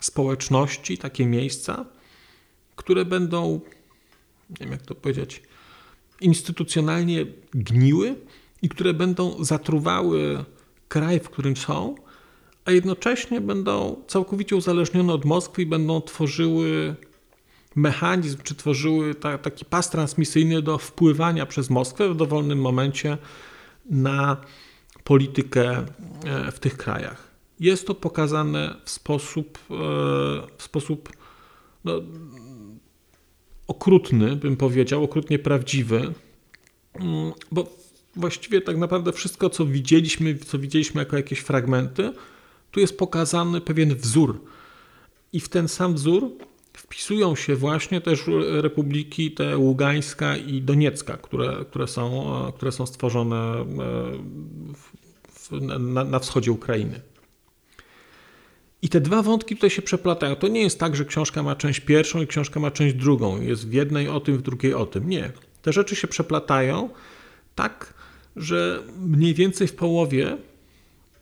społeczności, 0.00 0.98
takie 0.98 1.26
miejsca, 1.26 1.84
które 2.76 3.04
będą, 3.04 3.60
nie 4.50 4.56
wiem 4.60 4.72
jak 4.72 4.82
to 4.82 4.94
powiedzieć, 4.94 5.42
instytucjonalnie 6.20 7.26
gniły 7.54 8.16
i 8.62 8.68
które 8.68 8.94
będą 8.94 9.44
zatruwały 9.44 10.44
kraj, 10.88 11.20
w 11.20 11.30
którym 11.30 11.56
są, 11.56 11.94
a 12.64 12.70
jednocześnie 12.70 13.40
będą 13.40 14.02
całkowicie 14.06 14.56
uzależnione 14.56 15.12
od 15.12 15.24
Moskwy 15.24 15.62
i 15.62 15.66
będą 15.66 16.00
tworzyły 16.00 16.96
mechanizm, 17.76 18.38
czy 18.42 18.54
tworzyły 18.54 19.14
ta, 19.14 19.38
taki 19.38 19.64
pas 19.64 19.90
transmisyjny 19.90 20.62
do 20.62 20.78
wpływania 20.78 21.46
przez 21.46 21.70
Moskwę 21.70 22.08
w 22.08 22.16
dowolnym 22.16 22.60
momencie 22.60 23.18
na 23.90 24.36
politykę 25.04 25.86
e, 26.24 26.52
w 26.52 26.58
tych 26.58 26.76
krajach. 26.76 27.30
Jest 27.60 27.86
to 27.86 27.94
pokazane 27.94 28.76
w 28.84 28.90
sposób, 28.90 29.58
e, 29.70 29.74
w 30.58 30.62
sposób 30.62 31.12
no, 31.84 31.92
okrutny, 33.66 34.36
bym 34.36 34.56
powiedział, 34.56 35.04
okrutnie 35.04 35.38
prawdziwy, 35.38 36.14
mm, 36.94 37.32
bo 37.52 37.76
właściwie 38.16 38.60
tak 38.60 38.76
naprawdę 38.76 39.12
wszystko, 39.12 39.50
co 39.50 39.66
widzieliśmy, 39.66 40.38
co 40.38 40.58
widzieliśmy 40.58 40.98
jako 41.02 41.16
jakieś 41.16 41.38
fragmenty, 41.38 42.12
tu 42.70 42.80
jest 42.80 42.98
pokazany 42.98 43.60
pewien 43.60 43.94
wzór. 43.94 44.40
I 45.32 45.40
w 45.40 45.48
ten 45.48 45.68
sam 45.68 45.94
wzór 45.94 46.30
wpisują 46.76 47.36
się 47.36 47.56
właśnie 47.56 48.00
też 48.00 48.24
republiki 48.46 49.30
te 49.30 49.58
Ługańska 49.58 50.36
i 50.36 50.62
Doniecka, 50.62 51.16
które, 51.16 51.64
które, 51.70 51.88
są, 51.88 52.32
które 52.56 52.72
są 52.72 52.86
stworzone 52.86 53.36
e, 53.36 53.64
w, 55.32 55.52
na, 55.78 56.04
na 56.04 56.18
wschodzie 56.18 56.52
Ukrainy. 56.52 57.00
I 58.82 58.88
te 58.88 59.00
dwa 59.00 59.22
wątki 59.22 59.54
tutaj 59.54 59.70
się 59.70 59.82
przeplatają. 59.82 60.36
To 60.36 60.48
nie 60.48 60.60
jest 60.60 60.80
tak, 60.80 60.96
że 60.96 61.04
książka 61.04 61.42
ma 61.42 61.56
część 61.56 61.80
pierwszą 61.80 62.22
i 62.22 62.26
książka 62.26 62.60
ma 62.60 62.70
część 62.70 62.94
drugą. 62.94 63.40
Jest 63.40 63.68
w 63.68 63.72
jednej 63.72 64.08
o 64.08 64.20
tym, 64.20 64.38
w 64.38 64.42
drugiej 64.42 64.74
o 64.74 64.86
tym. 64.86 65.08
Nie. 65.08 65.32
Te 65.62 65.72
rzeczy 65.72 65.96
się 65.96 66.08
przeplatają 66.08 66.88
tak, 67.54 67.94
że 68.36 68.82
mniej 68.98 69.34
więcej 69.34 69.68
w 69.68 69.74
połowie 69.74 70.36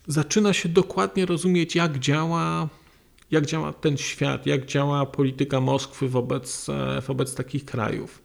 zaczyna 0.06 0.52
się 0.52 0.68
dokładnie 0.68 1.26
rozumieć, 1.26 1.74
jak 1.74 1.98
działa 1.98 2.68
jak 3.32 3.46
działa 3.46 3.72
ten 3.72 3.96
świat, 3.96 4.46
jak 4.46 4.66
działa 4.66 5.06
polityka 5.06 5.60
Moskwy 5.60 6.08
wobec, 6.08 6.68
e, 6.68 7.00
wobec 7.00 7.34
takich 7.34 7.64
krajów. 7.64 8.22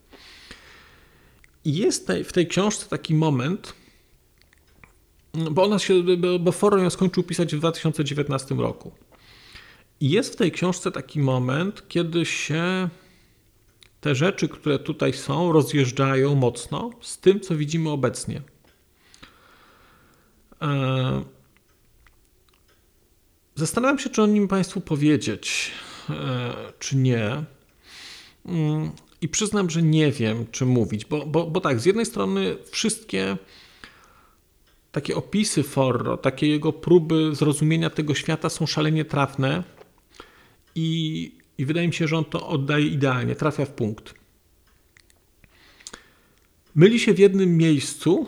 I 1.66 1.76
jest 1.76 2.12
w 2.26 2.32
tej 2.34 2.48
książce 2.48 2.86
taki 2.90 3.16
moment, 3.16 3.74
bo 5.52 5.64
ona 5.64 5.80
się, 5.80 5.94
bo 6.40 6.52
Forum 6.52 6.84
ją 6.84 6.90
skończył 6.90 7.24
pisać 7.24 7.56
w 7.56 7.60
2019 7.60 8.56
roku. 8.56 8.92
Jest 10.02 10.34
w 10.34 10.36
tej 10.36 10.52
książce 10.52 10.92
taki 10.92 11.20
moment, 11.20 11.88
kiedy 11.88 12.26
się 12.26 12.90
te 14.02 14.16
rzeczy, 14.16 14.50
które 14.50 14.80
tutaj 14.80 15.14
są, 15.14 15.52
rozjeżdżają 15.52 16.36
mocno 16.36 16.90
z 17.02 17.18
tym, 17.18 17.40
co 17.40 17.56
widzimy 17.56 17.90
obecnie. 17.90 18.42
E, 20.62 21.37
Zastanawiam 23.58 24.00
się, 24.00 24.10
czy 24.10 24.22
o 24.22 24.26
nim 24.26 24.48
Państwu 24.48 24.82
powiedzieć, 24.82 25.72
e, 26.10 26.54
czy 26.80 26.96
nie. 26.98 27.44
Mm, 28.46 28.92
I 29.22 29.28
przyznam, 29.28 29.70
że 29.70 29.82
nie 29.82 30.12
wiem, 30.12 30.46
czy 30.52 30.66
mówić, 30.66 31.06
bo, 31.06 31.26
bo, 31.26 31.46
bo 31.46 31.62
tak, 31.62 31.80
z 31.80 31.86
jednej 31.86 32.06
strony 32.06 32.58
wszystkie 32.72 33.38
takie 34.92 35.16
opisy 35.16 35.64
Forro, 35.64 36.18
takie 36.18 36.48
jego 36.48 36.74
próby 36.74 37.36
zrozumienia 37.36 37.90
tego 37.90 38.16
świata 38.16 38.50
są 38.50 38.66
szalenie 38.66 39.06
trafne 39.06 39.64
i, 40.76 41.32
i 41.58 41.66
wydaje 41.66 41.88
mi 41.88 41.94
się, 41.94 42.08
że 42.08 42.18
on 42.18 42.26
to 42.26 42.48
oddaje 42.48 42.88
idealnie, 42.88 43.36
trafia 43.36 43.66
w 43.66 43.72
punkt. 43.72 44.14
Myli 46.76 47.00
się 47.00 47.14
w 47.14 47.20
jednym 47.20 47.58
miejscu, 47.58 48.28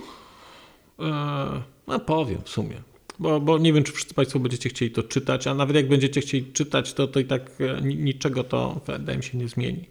e, 0.99 1.61
no 1.87 1.99
powiem 1.99 2.41
w 2.43 2.49
sumie, 2.49 2.88
bo, 3.19 3.39
bo 3.39 3.57
nie 3.57 3.73
wiem, 3.73 3.83
czy 3.83 3.91
wszyscy 3.91 4.13
Państwo 4.13 4.39
będziecie 4.39 4.69
chcieli 4.69 4.91
to 4.91 5.03
czytać, 5.03 5.47
a 5.47 5.53
nawet 5.53 5.75
jak 5.75 5.87
będziecie 5.87 6.21
chcieli 6.21 6.45
czytać, 6.53 6.93
to, 6.93 7.07
to 7.07 7.19
i 7.19 7.25
tak 7.25 7.51
e, 7.59 7.81
niczego 7.81 8.43
to 8.43 8.81
wydaje 8.87 9.17
mi 9.17 9.23
się 9.23 9.37
nie 9.37 9.47
zmieni. 9.47 9.85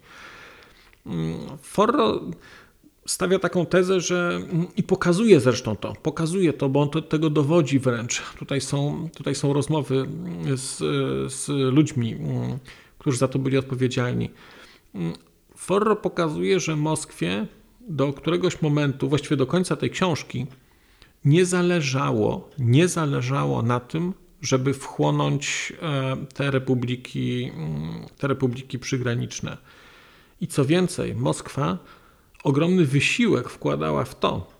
Mm, 1.05 1.37
Forro 1.61 2.21
stawia 3.05 3.39
taką 3.39 3.65
tezę, 3.65 4.01
że 4.01 4.41
i 4.77 4.83
pokazuje 4.83 5.39
zresztą 5.39 5.75
to, 5.75 5.93
pokazuje 5.93 6.53
to, 6.53 6.69
bo 6.69 6.81
on 6.81 6.89
to, 6.89 7.01
tego 7.01 7.29
dowodzi 7.29 7.79
wręcz. 7.79 8.21
Tutaj 8.39 8.61
są, 8.61 9.09
tutaj 9.15 9.35
są 9.35 9.53
rozmowy 9.53 10.07
z, 10.55 10.77
z 11.33 11.47
ludźmi, 11.73 12.15
którzy 12.99 13.17
za 13.17 13.27
to 13.27 13.39
byli 13.39 13.57
odpowiedzialni. 13.57 14.29
Forro 15.55 15.95
pokazuje, 15.95 16.59
że 16.59 16.75
Moskwie 16.75 17.47
do 17.81 18.13
któregoś 18.13 18.61
momentu, 18.61 19.09
właściwie 19.09 19.37
do 19.37 19.47
końca 19.47 19.75
tej 19.75 19.89
książki, 19.89 20.45
nie 21.25 21.45
zależało, 21.45 22.49
nie 22.59 22.87
zależało 22.87 23.61
na 23.61 23.79
tym, 23.79 24.13
żeby 24.41 24.73
wchłonąć 24.73 25.73
e, 25.81 26.17
te 26.33 26.51
republiki, 26.51 27.51
te 28.17 28.27
republiki 28.27 28.79
przygraniczne. 28.79 29.57
I 30.41 30.47
co 30.47 30.65
więcej, 30.65 31.15
Moskwa 31.15 31.77
ogromny 32.43 32.85
wysiłek 32.85 33.49
wkładała 33.49 34.05
w 34.05 34.19
to, 34.19 34.51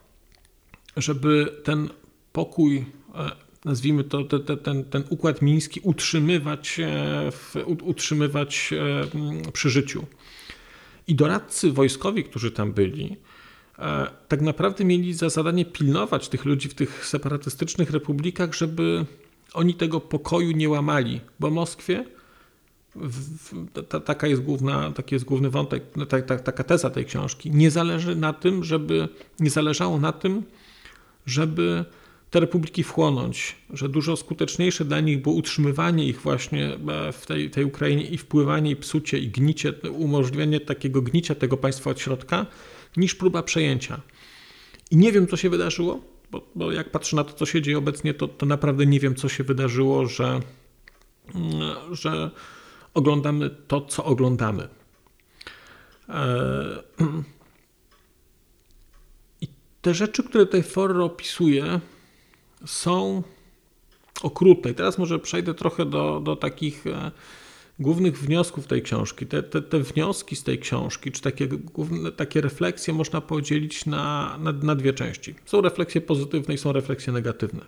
żeby 0.96 1.60
ten 1.64 1.88
pokój, 2.32 2.84
e, 3.14 3.30
nazwijmy 3.64 4.04
to 4.04 4.24
ten, 4.24 4.58
ten, 4.58 4.84
ten 4.84 5.04
układ 5.10 5.42
miński, 5.42 5.80
utrzymywać, 5.82 6.80
e, 6.80 7.64
utrzymywać 7.64 8.74
przy 9.52 9.70
życiu. 9.70 10.06
I 11.06 11.14
doradcy 11.14 11.72
wojskowi, 11.72 12.24
którzy 12.24 12.50
tam 12.50 12.72
byli, 12.72 13.16
tak 14.28 14.40
naprawdę 14.40 14.84
mieli 14.84 15.14
za 15.14 15.28
zadanie 15.28 15.64
pilnować 15.64 16.28
tych 16.28 16.44
ludzi 16.44 16.68
w 16.68 16.74
tych 16.74 17.06
separatystycznych 17.06 17.90
republikach, 17.90 18.54
żeby 18.54 19.06
oni 19.54 19.74
tego 19.74 20.00
pokoju 20.00 20.50
nie 20.50 20.68
łamali, 20.68 21.20
bo 21.40 21.50
Moskwie 21.50 22.04
taka 24.04 24.26
jest 24.26 24.42
główna, 24.42 24.92
taki 24.92 25.14
jest 25.14 25.24
główny 25.24 25.50
wątek, 25.50 25.82
no, 25.96 26.06
taka 26.44 26.64
teza 26.64 26.90
tej 26.90 27.04
książki. 27.04 27.50
Nie 27.50 27.70
zależy 27.70 28.16
na 28.16 28.32
tym, 28.32 28.64
żeby, 28.64 29.08
nie 29.40 29.50
zależało 29.50 30.00
na 30.00 30.12
tym, 30.12 30.42
żeby 31.26 31.84
te 32.30 32.40
republiki 32.40 32.84
wchłonąć, 32.84 33.56
że 33.70 33.88
dużo 33.88 34.16
skuteczniejsze 34.16 34.84
dla 34.84 35.00
nich 35.00 35.22
było 35.22 35.34
utrzymywanie 35.34 36.04
ich 36.04 36.20
właśnie 36.20 36.66
e, 36.66 37.12
w 37.12 37.26
tej, 37.26 37.50
tej 37.50 37.64
Ukrainie 37.64 38.04
i 38.04 38.18
wpływanie, 38.18 38.70
i 38.70 38.76
psucie, 38.76 39.18
i 39.18 39.28
gnicie, 39.28 39.72
umożliwienie 39.92 40.60
takiego 40.60 41.02
gnicia 41.02 41.34
tego 41.34 41.56
państwa 41.56 41.90
od 41.90 42.00
środka, 42.00 42.46
niż 42.96 43.14
próba 43.14 43.42
przejęcia. 43.42 44.00
I 44.90 44.96
nie 44.96 45.12
wiem, 45.12 45.26
co 45.26 45.36
się 45.36 45.50
wydarzyło, 45.50 46.00
bo, 46.30 46.46
bo 46.54 46.72
jak 46.72 46.90
patrzę 46.90 47.16
na 47.16 47.24
to, 47.24 47.32
co 47.32 47.46
się 47.46 47.62
dzieje 47.62 47.78
obecnie, 47.78 48.14
to, 48.14 48.28
to 48.28 48.46
naprawdę 48.46 48.86
nie 48.86 49.00
wiem, 49.00 49.14
co 49.14 49.28
się 49.28 49.44
wydarzyło, 49.44 50.06
że, 50.06 50.40
mm, 51.34 51.94
że 51.94 52.30
oglądamy 52.94 53.50
to, 53.50 53.80
co 53.80 54.04
oglądamy. 54.04 54.68
E, 56.08 56.82
I 59.40 59.48
te 59.82 59.94
rzeczy, 59.94 60.22
które 60.22 60.46
tutaj 60.46 60.62
Forro 60.62 61.04
opisuje, 61.04 61.80
są 62.66 63.22
okrutne. 64.22 64.70
I 64.70 64.74
teraz 64.74 64.98
może 64.98 65.18
przejdę 65.18 65.54
trochę 65.54 65.86
do, 65.86 66.20
do 66.20 66.36
takich 66.36 66.86
e, 66.86 67.10
głównych 67.80 68.18
wniosków 68.18 68.66
tej 68.66 68.82
książki. 68.82 69.26
Te, 69.26 69.42
te, 69.42 69.62
te, 69.62 69.78
wnioski 69.78 70.36
z 70.36 70.44
tej 70.44 70.58
książki, 70.58 71.12
czy 71.12 71.22
takie, 71.22 71.48
główne, 71.48 72.12
takie 72.12 72.40
refleksje 72.40 72.94
można 72.94 73.20
podzielić 73.20 73.86
na, 73.86 74.36
na, 74.40 74.52
na 74.52 74.74
dwie 74.74 74.92
części. 74.92 75.34
Są 75.46 75.60
refleksje 75.60 76.00
pozytywne 76.00 76.54
i 76.54 76.58
są 76.58 76.72
refleksje 76.72 77.12
negatywne. 77.12 77.60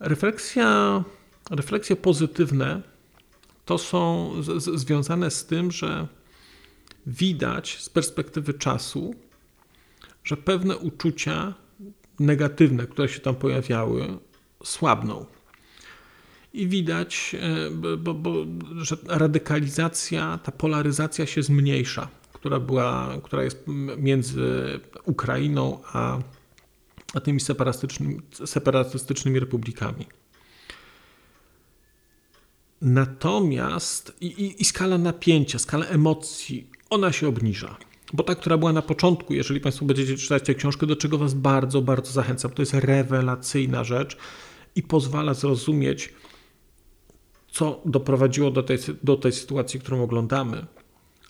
Refleksja, 0.00 1.04
refleksje 1.50 1.96
pozytywne 1.96 2.82
to 3.64 3.78
są 3.78 4.32
z, 4.42 4.62
z, 4.62 4.80
związane 4.80 5.30
z 5.30 5.46
tym, 5.46 5.70
że 5.70 6.06
widać 7.06 7.78
z 7.80 7.88
perspektywy 7.88 8.54
czasu, 8.54 9.14
że 10.24 10.36
pewne 10.36 10.76
uczucia 10.76 11.54
negatywne, 12.20 12.86
które 12.86 13.08
się 13.08 13.20
tam 13.20 13.34
pojawiały, 13.34 14.18
słabną. 14.64 15.26
I 16.52 16.68
widać, 16.68 17.36
e, 17.40 17.70
bo, 17.96 18.14
bo, 18.14 18.34
że 18.76 18.96
radykalizacja, 19.06 20.38
ta 20.42 20.52
polaryzacja 20.52 21.26
się 21.26 21.42
zmniejsza, 21.42 22.08
która, 22.32 22.60
była, 22.60 23.18
która 23.22 23.42
jest 23.42 23.64
między 23.96 24.80
Ukrainą 25.04 25.80
a, 25.92 26.18
a 27.14 27.20
tymi 27.20 27.40
separatystycznymi, 27.40 28.20
separatystycznymi 28.44 29.40
republikami. 29.40 30.06
Natomiast 32.82 34.16
i, 34.20 34.26
i, 34.26 34.62
i 34.62 34.64
skala 34.64 34.98
napięcia, 34.98 35.58
skala 35.58 35.86
emocji, 35.86 36.70
ona 36.90 37.12
się 37.12 37.28
obniża. 37.28 37.76
Bo 38.12 38.22
ta, 38.22 38.34
która 38.34 38.58
była 38.58 38.72
na 38.72 38.82
początku, 38.82 39.34
jeżeli 39.34 39.60
Państwo 39.60 39.84
będziecie 39.84 40.16
czytać 40.16 40.44
tę 40.44 40.54
książkę, 40.54 40.86
do 40.86 40.96
czego 40.96 41.18
Was 41.18 41.34
bardzo, 41.34 41.82
bardzo 41.82 42.12
zachęcam, 42.12 42.50
to 42.50 42.62
jest 42.62 42.74
rewelacyjna 42.74 43.84
rzecz 43.84 44.16
i 44.76 44.82
pozwala 44.82 45.34
zrozumieć, 45.34 46.12
co 47.50 47.80
doprowadziło 47.84 48.50
do 48.50 48.62
tej, 48.62 48.78
do 49.02 49.16
tej 49.16 49.32
sytuacji, 49.32 49.80
którą 49.80 50.02
oglądamy. 50.02 50.66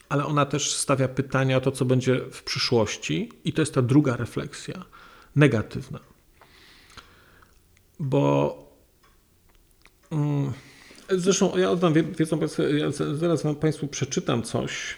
Ale 0.09 0.27
ona 0.27 0.47
też 0.47 0.73
stawia 0.73 1.09
pytania 1.09 1.57
o 1.57 1.61
to, 1.61 1.73
co 1.73 1.85
będzie 1.85 2.21
w 2.33 2.43
przyszłości, 2.43 3.33
i 3.45 3.53
to 3.53 3.63
jest 3.63 3.75
ta 3.75 3.83
druga 3.83 4.17
refleksja, 4.17 4.85
negatywna. 5.37 6.01
Bo. 8.01 8.57
Mm, 10.11 10.53
zresztą 11.11 11.59
ja 11.59 11.71
oddam, 11.71 11.95
wiedzą 12.19 12.41
ja 12.79 12.91
zaraz 13.15 13.43
Wam 13.43 13.57
Państwu 13.57 13.89
przeczytam 13.89 14.43
coś, 14.43 14.97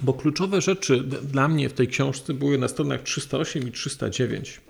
bo 0.00 0.12
kluczowe 0.12 0.60
rzeczy 0.60 1.00
dla 1.02 1.48
mnie 1.48 1.68
w 1.68 1.72
tej 1.72 1.88
książce 1.88 2.34
były 2.34 2.58
na 2.58 2.68
stronach 2.68 3.02
308 3.02 3.68
i 3.68 3.72
309. 3.72 4.60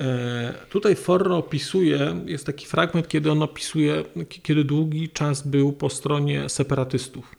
E, 0.00 0.54
tutaj 0.68 0.94
Forro 0.94 1.36
opisuje, 1.36 2.16
jest 2.26 2.46
taki 2.46 2.66
fragment, 2.66 3.08
kiedy 3.08 3.30
on 3.30 3.42
opisuje, 3.42 4.04
kiedy 4.28 4.64
długi 4.64 5.08
czas 5.08 5.46
był 5.46 5.72
po 5.72 5.90
stronie 5.90 6.48
separatystów. 6.48 7.36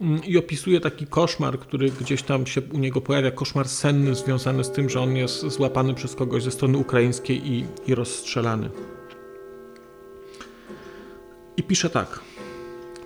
Mm, 0.00 0.24
I 0.24 0.38
opisuje 0.38 0.80
taki 0.80 1.06
koszmar, 1.06 1.58
który 1.58 1.90
gdzieś 1.90 2.22
tam 2.22 2.46
się 2.46 2.60
u 2.72 2.78
niego 2.78 3.00
pojawia, 3.00 3.30
koszmar 3.30 3.68
senny 3.68 4.14
związany 4.14 4.64
z 4.64 4.70
tym, 4.70 4.88
że 4.88 5.00
on 5.00 5.16
jest 5.16 5.40
złapany 5.40 5.94
przez 5.94 6.14
kogoś 6.14 6.42
ze 6.42 6.50
strony 6.50 6.78
ukraińskiej 6.78 7.52
i, 7.52 7.64
i 7.86 7.94
rozstrzelany. 7.94 8.70
I 11.56 11.62
pisze 11.62 11.90
tak. 11.90 12.20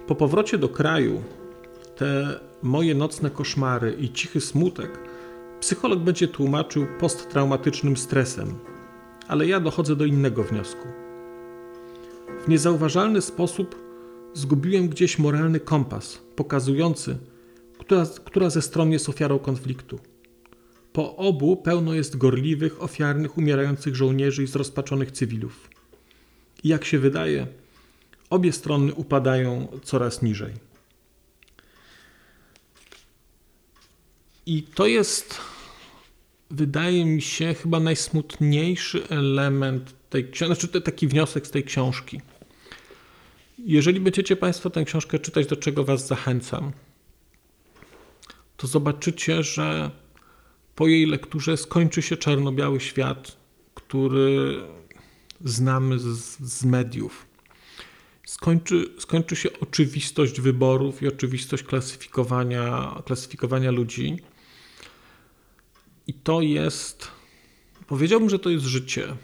Po 0.06 0.14
powrocie 0.14 0.58
do 0.58 0.68
kraju 0.68 1.22
te 1.96 2.40
moje 2.62 2.94
nocne 2.94 3.30
koszmary 3.30 3.96
i 4.00 4.10
cichy 4.10 4.40
smutek 4.40 5.11
psycholog 5.62 5.98
będzie 6.00 6.28
tłumaczył 6.28 6.86
posttraumatycznym 7.00 7.96
stresem, 7.96 8.58
ale 9.28 9.46
ja 9.46 9.60
dochodzę 9.60 9.96
do 9.96 10.04
innego 10.04 10.44
wniosku. 10.44 10.88
W 12.44 12.48
niezauważalny 12.48 13.22
sposób 13.22 13.82
zgubiłem 14.34 14.88
gdzieś 14.88 15.18
moralny 15.18 15.60
kompas 15.60 16.18
pokazujący, 16.36 17.18
która, 17.78 18.06
która 18.24 18.50
ze 18.50 18.62
stron 18.62 18.92
jest 18.92 19.08
ofiarą 19.08 19.38
konfliktu. 19.38 19.98
Po 20.92 21.16
obu 21.16 21.56
pełno 21.56 21.94
jest 21.94 22.16
gorliwych, 22.16 22.82
ofiarnych, 22.82 23.38
umierających 23.38 23.96
żołnierzy 23.96 24.42
i 24.42 24.46
zrozpaczonych 24.46 25.12
cywilów. 25.12 25.70
I 26.64 26.68
jak 26.68 26.84
się 26.84 26.98
wydaje, 26.98 27.46
obie 28.30 28.52
strony 28.52 28.94
upadają 28.94 29.68
coraz 29.82 30.22
niżej. 30.22 30.52
I 34.46 34.62
to 34.62 34.86
jest, 34.86 35.51
wydaje 36.52 37.04
mi 37.04 37.22
się, 37.22 37.54
chyba 37.54 37.80
najsmutniejszy 37.80 39.08
element 39.08 39.94
tej 40.10 40.30
książki, 40.30 40.60
znaczy 40.60 40.80
taki 40.80 41.08
wniosek 41.08 41.46
z 41.46 41.50
tej 41.50 41.64
książki. 41.64 42.20
Jeżeli 43.58 44.00
będziecie 44.00 44.36
Państwo 44.36 44.70
tę 44.70 44.84
książkę 44.84 45.18
czytać, 45.18 45.46
do 45.46 45.56
czego 45.56 45.84
Was 45.84 46.06
zachęcam, 46.06 46.72
to 48.56 48.66
zobaczycie, 48.66 49.42
że 49.42 49.90
po 50.74 50.88
jej 50.88 51.06
lekturze 51.06 51.56
skończy 51.56 52.02
się 52.02 52.16
czarno-biały 52.16 52.80
świat, 52.80 53.36
który 53.74 54.60
znamy 55.44 55.98
z, 55.98 56.38
z 56.40 56.64
mediów. 56.64 57.26
Skończy, 58.26 58.84
skończy 58.98 59.36
się 59.36 59.48
oczywistość 59.60 60.40
wyborów 60.40 61.02
i 61.02 61.08
oczywistość 61.08 61.62
klasyfikowania, 61.62 62.94
klasyfikowania 63.06 63.70
ludzi. 63.70 64.16
I 66.06 66.14
to 66.14 66.40
jest, 66.40 67.08
powiedziałbym, 67.86 68.30
że 68.30 68.38
to 68.38 68.50
jest 68.50 68.64
życie, 68.64 69.16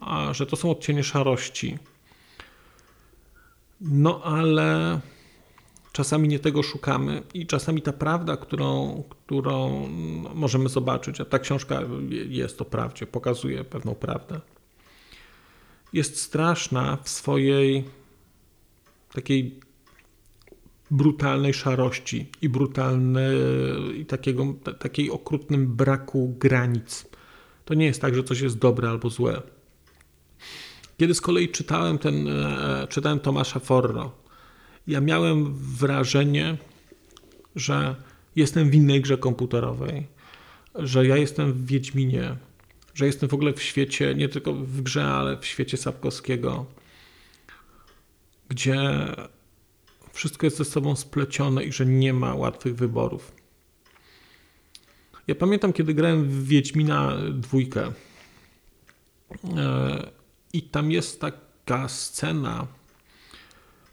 a 0.00 0.34
że 0.34 0.46
to 0.46 0.56
są 0.56 0.70
odcienie 0.70 1.04
szarości. 1.04 1.78
No 3.80 4.22
ale 4.24 5.00
czasami 5.92 6.28
nie 6.28 6.38
tego 6.38 6.62
szukamy 6.62 7.22
i 7.34 7.46
czasami 7.46 7.82
ta 7.82 7.92
prawda, 7.92 8.36
którą, 8.36 9.02
którą 9.10 9.88
możemy 10.34 10.68
zobaczyć, 10.68 11.20
a 11.20 11.24
ta 11.24 11.38
książka 11.38 11.80
jest 12.28 12.60
o 12.60 12.64
prawdzie, 12.64 13.06
pokazuje 13.06 13.64
pewną 13.64 13.94
prawdę, 13.94 14.40
jest 15.92 16.20
straszna 16.20 16.98
w 17.02 17.08
swojej 17.08 17.84
takiej 19.12 19.60
brutalnej 20.92 21.54
szarości 21.54 22.26
i 22.42 22.48
brutalnej, 22.48 23.36
i 24.00 24.06
takiego, 24.06 24.54
takiej 24.78 25.10
okrutnym 25.10 25.66
braku 25.66 26.34
granic. 26.38 27.06
To 27.64 27.74
nie 27.74 27.86
jest 27.86 28.00
tak, 28.00 28.14
że 28.14 28.24
coś 28.24 28.40
jest 28.40 28.58
dobre 28.58 28.90
albo 28.90 29.10
złe. 29.10 29.42
Kiedy 30.98 31.14
z 31.14 31.20
kolei 31.20 31.48
czytałem, 31.48 31.98
ten, 31.98 32.28
e, 32.28 32.86
czytałem 32.88 33.20
Tomasza 33.20 33.60
Forro, 33.60 34.12
ja 34.86 35.00
miałem 35.00 35.54
wrażenie, 35.54 36.56
że 37.56 37.96
jestem 38.36 38.70
w 38.70 38.74
innej 38.74 39.00
grze 39.00 39.18
komputerowej, 39.18 40.06
że 40.74 41.06
ja 41.06 41.16
jestem 41.16 41.52
w 41.52 41.66
Wiedźminie, 41.66 42.36
że 42.94 43.06
jestem 43.06 43.28
w 43.28 43.34
ogóle 43.34 43.52
w 43.52 43.62
świecie, 43.62 44.14
nie 44.14 44.28
tylko 44.28 44.52
w 44.54 44.82
grze, 44.82 45.04
ale 45.04 45.36
w 45.36 45.46
świecie 45.46 45.76
Sapkowskiego, 45.76 46.66
gdzie 48.48 48.78
wszystko 50.12 50.46
jest 50.46 50.56
ze 50.56 50.64
sobą 50.64 50.96
splecione 50.96 51.64
i 51.64 51.72
że 51.72 51.86
nie 51.86 52.12
ma 52.12 52.34
łatwych 52.34 52.76
wyborów. 52.76 53.32
Ja 55.26 55.34
pamiętam, 55.34 55.72
kiedy 55.72 55.94
grałem 55.94 56.24
w 56.24 56.46
Wiedźmina 56.46 57.16
dwójkę 57.32 57.92
e, 59.56 60.10
i 60.52 60.62
tam 60.62 60.90
jest 60.90 61.20
taka 61.20 61.88
scena, 61.88 62.66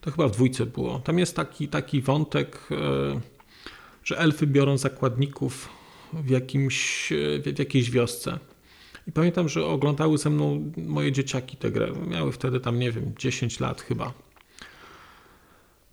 to 0.02 0.12
chyba 0.12 0.28
w 0.28 0.32
dwójce 0.32 0.66
było, 0.66 1.00
tam 1.00 1.20
jest 1.20 1.36
taki, 1.36 1.68
taki 1.68 2.02
wątek, 2.02 2.68
e, 2.72 2.76
że 4.04 4.18
elfy 4.18 4.48
biorą 4.48 4.78
zakładników 4.78 5.70
w, 6.14 6.30
jakimś, 6.30 7.14
w 7.56 7.60
jakiejś 7.60 7.92
wiosce. 7.92 8.40
I 9.08 9.12
pamiętam, 9.12 9.50
że 9.50 9.66
oglądały 9.66 10.18
ze 10.18 10.30
mną 10.30 10.72
moje 10.78 11.12
dzieciaki 11.12 11.58
tę 11.58 11.72
grę. 11.72 11.92
Miały 12.08 12.32
wtedy 12.32 12.60
tam, 12.60 12.80
nie 12.80 12.92
wiem, 12.92 13.14
10 13.20 13.60
lat 13.60 13.82
chyba. 13.82 14.14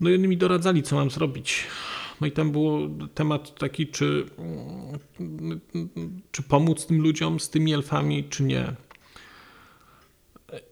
No 0.01 0.11
i 0.11 0.15
oni 0.15 0.29
mi 0.29 0.37
doradzali, 0.37 0.83
co 0.83 0.97
mam 0.97 1.11
zrobić. 1.11 1.67
No 2.21 2.27
i 2.27 2.33
tam 2.33 2.53
był 2.53 2.99
temat 3.15 3.59
taki, 3.59 3.87
czy, 3.87 4.27
czy 6.33 6.43
pomóc 6.43 6.87
tym 6.87 7.03
ludziom 7.03 7.41
z 7.41 7.51
tymi 7.51 7.75
elfami, 7.75 8.25
czy 8.25 8.43
nie. 8.43 8.73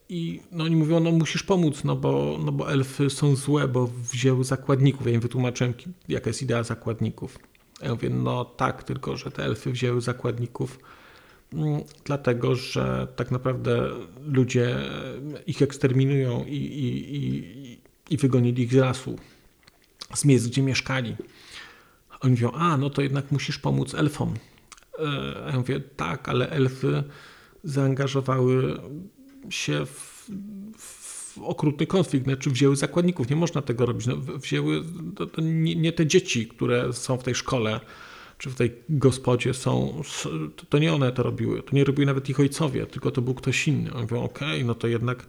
I 0.08 0.40
no 0.52 0.64
oni 0.64 0.76
mówią, 0.76 1.00
no 1.00 1.10
musisz 1.10 1.42
pomóc, 1.42 1.84
no 1.84 1.96
bo, 1.96 2.38
no 2.44 2.52
bo 2.52 2.72
elfy 2.72 3.10
są 3.10 3.36
złe, 3.36 3.68
bo 3.68 3.86
wzięły 4.12 4.44
zakładników. 4.44 5.06
Ja 5.06 5.12
im 5.12 5.20
wytłumaczyłem, 5.20 5.74
jaka 6.08 6.30
jest 6.30 6.42
idea 6.42 6.62
zakładników. 6.62 7.38
Ja 7.82 7.90
mówię, 7.90 8.10
no 8.10 8.44
tak, 8.44 8.82
tylko 8.82 9.16
że 9.16 9.30
te 9.30 9.44
elfy 9.44 9.72
wzięły 9.72 10.00
zakładników 10.00 10.78
mm, 11.52 11.80
dlatego, 12.04 12.54
że 12.54 13.08
tak 13.16 13.30
naprawdę 13.30 13.90
ludzie 14.26 14.76
ich 15.46 15.62
eksterminują 15.62 16.44
i, 16.44 16.56
i, 16.56 17.16
i, 17.16 17.80
i 18.10 18.16
wygonili 18.16 18.62
ich 18.62 18.72
z 18.72 18.76
lasu, 18.76 19.18
z 20.14 20.24
miejsc, 20.24 20.46
gdzie 20.46 20.62
mieszkali. 20.62 21.16
Oni 22.20 22.30
mówią, 22.30 22.50
a 22.50 22.76
no 22.76 22.90
to 22.90 23.02
jednak 23.02 23.32
musisz 23.32 23.58
pomóc 23.58 23.94
elfom. 23.94 24.34
E, 24.98 25.04
ja 25.50 25.58
mówię, 25.58 25.80
tak, 25.80 26.28
ale 26.28 26.50
elfy 26.50 27.04
zaangażowały 27.64 28.80
się 29.50 29.86
w, 29.86 30.30
w 30.78 31.38
okrutny 31.42 31.86
konflikt, 31.86 32.26
znaczy 32.26 32.50
wzięły 32.50 32.76
zakładników. 32.76 33.30
Nie 33.30 33.36
można 33.36 33.62
tego 33.62 33.86
robić. 33.86 34.06
No, 34.06 34.16
wzięły 34.16 34.84
to, 35.16 35.26
to 35.26 35.40
nie, 35.40 35.76
nie, 35.76 35.92
te 35.92 36.06
dzieci, 36.06 36.46
które 36.46 36.92
są 36.92 37.16
w 37.16 37.22
tej 37.22 37.34
szkole 37.34 37.80
czy 38.38 38.50
w 38.50 38.54
tej 38.54 38.72
gospodzie 38.88 39.54
są, 39.54 40.02
to 40.68 40.78
nie 40.78 40.94
one 40.94 41.12
to 41.12 41.22
robiły. 41.22 41.62
To 41.62 41.76
nie 41.76 41.84
robiły 41.84 42.06
nawet 42.06 42.28
ich 42.28 42.40
ojcowie, 42.40 42.86
tylko 42.86 43.10
to 43.10 43.22
był 43.22 43.34
ktoś 43.34 43.68
inny. 43.68 43.92
Oni 43.92 44.02
mówią, 44.02 44.22
okej, 44.22 44.48
okay, 44.48 44.64
no 44.64 44.74
to 44.74 44.86
jednak 44.86 45.26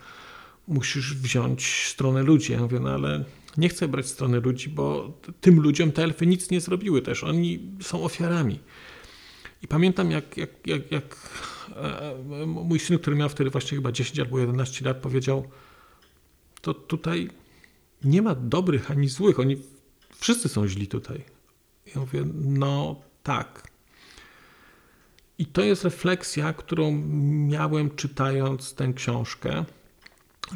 musisz 0.67 1.15
wziąć 1.15 1.87
stronę 1.87 2.23
ludzi. 2.23 2.51
Ja 2.51 2.59
mówię, 2.59 2.79
no 2.79 2.89
ale 2.89 3.25
nie 3.57 3.69
chcę 3.69 3.87
brać 3.87 4.07
strony 4.07 4.39
ludzi, 4.39 4.69
bo 4.69 5.17
tym 5.41 5.59
ludziom 5.59 5.91
te 5.91 6.03
elfy 6.03 6.25
nic 6.25 6.51
nie 6.51 6.61
zrobiły 6.61 7.01
też. 7.01 7.23
Oni 7.23 7.59
są 7.81 8.03
ofiarami. 8.03 8.59
I 9.61 9.67
pamiętam, 9.67 10.11
jak, 10.11 10.37
jak, 10.37 10.49
jak, 10.67 10.91
jak 10.91 11.29
e, 11.75 12.45
mój 12.45 12.79
syn, 12.79 12.99
który 12.99 13.15
miał 13.15 13.29
wtedy 13.29 13.49
właśnie 13.49 13.77
chyba 13.77 13.91
10 13.91 14.19
albo 14.19 14.39
11 14.39 14.85
lat, 14.85 14.97
powiedział: 14.97 15.47
To 16.61 16.73
tutaj 16.73 17.29
nie 18.03 18.21
ma 18.21 18.35
dobrych 18.35 18.91
ani 18.91 19.07
złych, 19.07 19.39
oni 19.39 19.57
wszyscy 20.15 20.49
są 20.49 20.67
źli 20.67 20.87
tutaj. 20.87 21.23
Ja 21.95 22.01
mówię: 22.01 22.25
No 22.33 23.01
tak. 23.23 23.67
I 25.37 25.45
to 25.45 25.63
jest 25.63 25.83
refleksja, 25.83 26.53
którą 26.53 26.91
miałem 27.47 27.95
czytając 27.95 28.73
tę 28.73 28.93
książkę, 28.93 29.65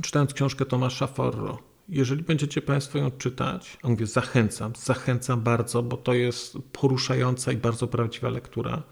czytając 0.02 0.34
książkę 0.34 0.65
Tomasza 0.65 1.08
Forro. 1.08 1.60
Jeżeli 1.89 2.23
będziecie 2.23 2.62
Państwo 2.62 2.97
ją 2.97 3.12
czytać, 3.12 3.78
a 3.84 3.89
mówię, 3.89 4.06
zachęcam, 4.06 4.73
zachęcam 4.75 5.41
bardzo, 5.41 5.84
bo 5.84 5.97
to 5.97 6.13
jest 6.13 6.58
poruszająca 6.71 7.52
i 7.52 7.58
bardzo 7.58 7.88
prawdziwa 7.88 8.30
lektura 8.30 8.84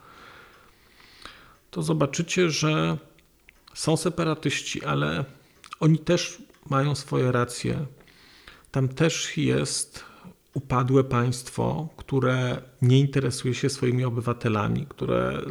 to 1.70 1.82
zobaczycie, 1.82 2.50
że 2.50 2.98
są 3.74 3.96
separatyści, 3.96 4.84
ale 4.84 5.24
oni 5.80 5.98
też 5.98 6.42
mają 6.70 6.94
swoje 6.94 7.32
racje. 7.32 7.86
Tam 8.70 8.88
też 8.88 9.36
jest 9.36 10.04
upadłe 10.54 11.04
państwo, 11.04 11.88
które 11.96 12.62
nie 12.82 13.00
interesuje 13.00 13.54
się 13.54 13.70
swoimi 13.70 14.04
obywatelami, 14.04 14.86
które 14.88 15.42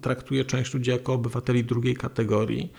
traktuje 0.00 0.44
część 0.44 0.74
ludzi 0.74 0.90
jako 0.90 1.12
obywateli 1.12 1.64
drugiej 1.64 1.96
kategorii. 1.96 2.72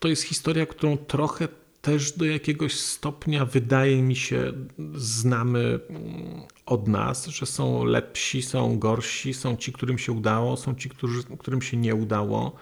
To 0.00 0.08
jest 0.08 0.22
historia, 0.22 0.66
którą 0.66 0.96
trochę 0.96 1.48
też 1.82 2.12
do 2.12 2.24
jakiegoś 2.24 2.80
stopnia 2.80 3.44
wydaje 3.44 4.02
mi 4.02 4.16
się 4.16 4.52
znamy 4.94 5.80
mm, 5.88 6.42
od 6.66 6.88
nas, 6.88 7.26
że 7.26 7.46
są 7.46 7.84
lepsi, 7.84 8.42
są 8.42 8.78
gorsi, 8.78 9.34
są 9.34 9.56
ci, 9.56 9.72
którym 9.72 9.98
się 9.98 10.12
udało, 10.12 10.56
są 10.56 10.74
ci, 10.74 10.88
którzy, 10.88 11.22
którym 11.38 11.62
się 11.62 11.76
nie 11.76 11.94
udało. 11.94 12.56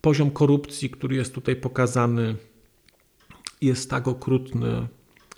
Poziom 0.00 0.30
korupcji, 0.30 0.90
który 0.90 1.16
jest 1.16 1.34
tutaj 1.34 1.56
pokazany, 1.56 2.36
jest 3.60 3.90
tak 3.90 4.08
okrutny, 4.08 4.88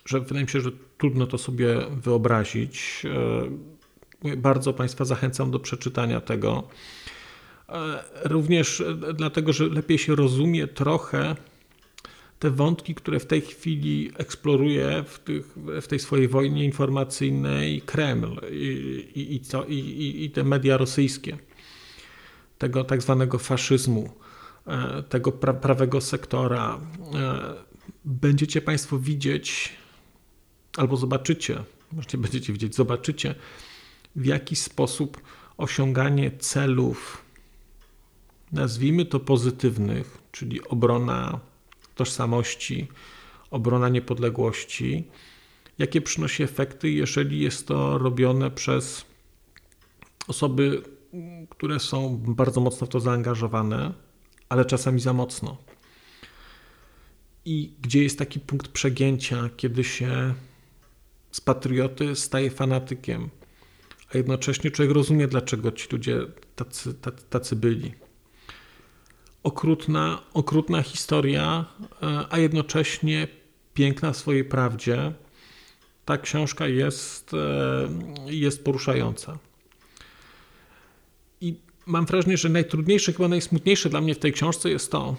że 0.07 0.21
wydaje 0.21 0.45
mi 0.45 0.51
się, 0.51 0.61
że 0.61 0.71
trudno 0.99 1.27
to 1.27 1.39
sobie 1.39 1.77
wyobrazić. 1.91 3.03
E, 4.25 4.37
bardzo 4.37 4.73
Państwa 4.73 5.05
zachęcam 5.05 5.51
do 5.51 5.61
przeczytania 5.61 6.21
tego. 6.21 6.69
E, 7.69 8.05
również 8.25 8.83
dlatego, 9.15 9.53
że 9.53 9.67
lepiej 9.67 9.99
się 9.99 10.15
rozumie 10.15 10.67
trochę 10.67 11.37
te 12.39 12.51
wątki, 12.51 12.95
które 12.95 13.21
w 13.21 13.27
tej 13.27 13.41
chwili 13.41 14.11
eksploruje 14.19 15.05
w, 15.07 15.19
tych, 15.19 15.55
w 15.57 15.87
tej 15.87 15.99
swojej 15.99 16.29
wojnie 16.29 16.65
informacyjnej 16.65 17.81
Kreml 17.81 18.41
i, 18.51 19.09
i, 19.15 19.35
i, 19.35 19.41
co, 19.41 19.65
i, 19.65 20.25
i 20.25 20.31
te 20.31 20.45
media 20.45 20.77
rosyjskie, 20.77 21.39
tego 22.59 22.85
tak 22.85 23.03
zwanego 23.03 23.39
faszyzmu, 23.39 24.13
e, 24.67 25.03
tego 25.03 25.33
pra, 25.33 25.55
prawego 25.55 26.01
sektora. 26.01 26.81
E, 27.15 27.55
będziecie 28.05 28.61
Państwo 28.61 28.99
widzieć, 28.99 29.73
albo 30.77 30.97
zobaczycie, 30.97 31.65
może 31.93 32.19
będziecie 32.19 32.53
widzieć, 32.53 32.75
zobaczycie, 32.75 33.35
w 34.17 34.27
jaki 34.27 34.57
sposób 34.57 35.21
osiąganie 35.57 36.31
celów, 36.31 37.24
nazwijmy 38.55 39.05
to 39.05 39.21
pozytywnych, 39.21 40.19
czyli 40.33 40.65
obrona 40.65 41.41
tożsamości, 41.95 42.89
obrona 43.51 43.89
niepodległości, 43.89 45.05
jakie 45.79 46.01
przynosi 46.01 46.43
efekty, 46.43 46.91
jeżeli 46.91 47.41
jest 47.41 47.67
to 47.67 47.99
robione 47.99 48.51
przez 48.51 49.05
osoby, 50.29 50.83
które 51.51 51.81
są 51.81 52.17
bardzo 52.17 52.61
mocno 52.61 52.87
w 52.87 52.91
to 52.91 53.01
zaangażowane, 53.01 53.93
ale 54.49 54.65
czasami 54.65 55.01
za 55.01 55.13
mocno. 55.13 55.57
I 57.45 57.73
gdzie 57.83 58.03
jest 58.03 58.19
taki 58.19 58.41
punkt 58.41 58.69
przegięcia, 58.69 59.51
kiedy 59.57 59.85
się 59.85 60.35
z 61.31 61.41
patrioty 61.41 62.17
staje 62.17 62.51
fanatykiem, 62.51 63.31
a 64.15 64.17
jednocześnie 64.17 64.71
człowiek 64.71 64.95
rozumie, 64.95 65.29
dlaczego 65.29 65.73
ci 65.73 65.89
ludzie 65.93 66.21
tacy, 66.57 66.95
tacy, 67.31 67.57
byli 67.57 68.04
okrutna, 69.45 70.21
okrutna 70.35 70.83
historia, 70.83 71.65
e, 72.03 72.27
a 72.31 72.39
jednocześnie 72.39 73.29
piękna 73.75 74.13
w 74.13 74.17
swojej 74.17 74.45
prawdzie. 74.45 75.13
Ta 76.05 76.19
książka 76.19 76.67
jest, 76.67 77.35
e, 77.35 77.89
jest 78.27 78.65
poruszająca. 78.65 79.39
I 81.41 81.55
mam 81.87 82.07
wrażenie, 82.07 82.37
że 82.37 82.49
najtrudniejsze, 82.49 83.13
chyba 83.13 83.29
najsmutniejsze 83.29 83.91
dla 83.91 84.01
mnie 84.01 84.15
w 84.15 84.19
tej 84.19 84.33
książce 84.33 84.71
jest 84.71 84.93
to, 84.93 85.17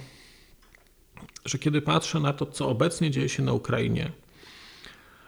że 1.45 1.59
kiedy 1.59 1.81
patrzę 1.81 2.19
na 2.19 2.33
to, 2.33 2.45
co 2.45 2.69
obecnie 2.69 3.11
dzieje 3.11 3.29
się 3.29 3.43
na 3.43 3.53
Ukrainie 3.53 4.11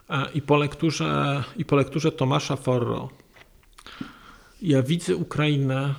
e, 0.09 0.31
i 0.33 0.41
po 0.41 0.57
lekturze, 0.57 1.43
i 1.57 1.65
po 1.65 1.75
lekturze 1.75 2.11
Tomasza 2.11 2.55
Forro, 2.55 3.09
ja 4.61 4.83
widzę 4.83 5.15
Ukrainę 5.15 5.95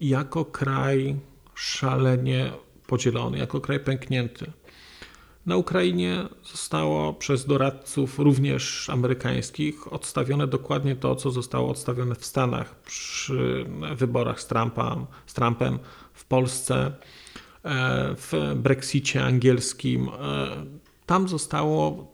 jako 0.00 0.44
kraj 0.44 1.16
szalenie 1.56 2.52
podzielony, 2.86 3.38
jako 3.38 3.60
kraj 3.60 3.80
pęknięty. 3.80 4.52
Na 5.46 5.56
Ukrainie 5.56 6.24
zostało 6.44 7.14
przez 7.14 7.46
doradców, 7.46 8.18
również 8.18 8.90
amerykańskich, 8.90 9.92
odstawione 9.92 10.46
dokładnie 10.46 10.96
to, 10.96 11.16
co 11.16 11.30
zostało 11.30 11.70
odstawione 11.70 12.14
w 12.14 12.26
Stanach 12.26 12.80
przy 12.80 13.66
wyborach 13.96 14.40
z, 14.40 14.46
Trumpa, 14.46 15.06
z 15.26 15.34
Trumpem, 15.34 15.78
w 16.12 16.24
Polsce, 16.24 16.92
e, 17.64 18.14
w 18.16 18.54
Brexicie 18.56 19.24
angielskim. 19.24 20.08
E, 20.08 20.66
tam 21.06 21.28
zostało 21.28 22.12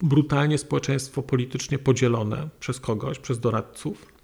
brutalnie 0.00 0.58
społeczeństwo 0.58 1.22
politycznie 1.22 1.78
podzielone 1.78 2.48
przez 2.60 2.80
kogoś, 2.80 3.18
przez 3.18 3.40
doradców. 3.40 4.15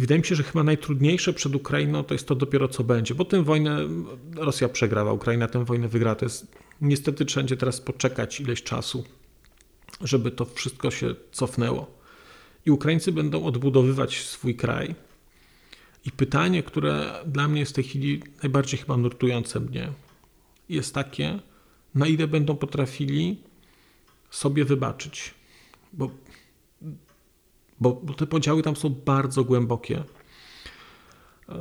I 0.00 0.02
wydaje 0.02 0.18
mi 0.20 0.26
się, 0.26 0.34
że 0.34 0.42
chyba 0.42 0.64
najtrudniejsze 0.64 1.32
przed 1.32 1.54
Ukrainą 1.54 2.04
to 2.04 2.14
jest 2.14 2.28
to 2.28 2.34
dopiero 2.34 2.68
co 2.68 2.84
będzie, 2.84 3.14
bo 3.14 3.24
tę 3.24 3.42
wojnę 3.42 3.78
Rosja 4.36 4.68
przegrała, 4.68 5.12
Ukraina 5.12 5.48
tę 5.48 5.64
wojnę 5.64 5.88
wygra. 5.88 6.14
To 6.14 6.24
jest 6.24 6.56
niestety 6.80 7.24
trzeba 7.24 7.42
będzie 7.42 7.56
teraz 7.56 7.80
poczekać 7.80 8.40
ileś 8.40 8.62
czasu, 8.62 9.04
żeby 10.00 10.30
to 10.30 10.44
wszystko 10.44 10.90
się 10.90 11.14
cofnęło. 11.32 11.98
I 12.66 12.70
Ukraińcy 12.70 13.12
będą 13.12 13.44
odbudowywać 13.44 14.20
swój 14.20 14.54
kraj. 14.54 14.94
I 16.04 16.10
pytanie, 16.10 16.62
które 16.62 17.12
dla 17.26 17.48
mnie 17.48 17.60
jest 17.60 17.72
w 17.72 17.74
tej 17.74 17.84
chwili 17.84 18.22
najbardziej 18.42 18.80
chyba 18.80 18.96
nurtujące 18.96 19.60
mnie, 19.60 19.92
jest 20.68 20.94
takie, 20.94 21.38
na 21.94 22.06
ile 22.06 22.28
będą 22.28 22.56
potrafili 22.56 23.36
sobie 24.30 24.64
wybaczyć. 24.64 25.34
Bo 25.92 26.10
bo, 27.80 27.92
te 28.16 28.26
podziały 28.26 28.62
tam 28.62 28.76
są 28.76 28.90
bardzo 29.04 29.44
głębokie. 29.44 30.04
E, 31.48 31.54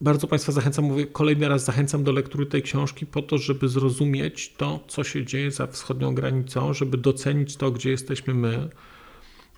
bardzo 0.00 0.26
Państwa 0.26 0.52
zachęcam, 0.52 0.84
mówię 0.84 1.06
kolejny 1.06 1.48
raz, 1.48 1.64
zachęcam 1.64 2.04
do 2.04 2.12
lektury 2.12 2.46
tej 2.46 2.62
książki 2.62 3.06
po 3.06 3.22
to, 3.22 3.38
żeby 3.38 3.68
zrozumieć 3.68 4.52
to, 4.56 4.80
co 4.88 5.04
się 5.04 5.24
dzieje 5.24 5.50
za 5.50 5.66
wschodnią 5.66 6.14
granicą, 6.14 6.72
żeby 6.72 6.98
docenić 6.98 7.56
to, 7.56 7.70
gdzie 7.70 7.90
jesteśmy 7.90 8.34
my, 8.34 8.68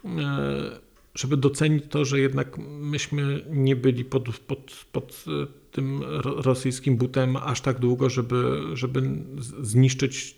e, 0.05 0.81
żeby 1.15 1.37
docenić 1.37 1.85
to, 1.91 2.05
że 2.05 2.21
jednak 2.21 2.59
myśmy 2.81 3.45
nie 3.51 3.77
byli 3.77 4.05
pod, 4.05 4.39
pod, 4.39 4.87
pod 4.93 5.25
e, 5.27 5.47
tym 5.73 6.03
rosyjskim 6.23 6.97
butem 6.97 7.37
aż 7.37 7.61
tak 7.61 7.79
długo, 7.79 8.11
żeby, 8.11 8.61
żeby 8.75 9.03
zniszczyć, 9.61 10.37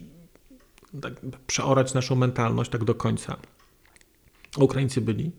tak, 1.01 1.21
przeorać 1.47 1.95
naszą 1.95 2.17
mentalność 2.17 2.71
tak 2.71 2.85
do 2.85 2.95
końca. 2.95 3.37
Ukraińcy 4.59 5.01
byli. 5.01 5.33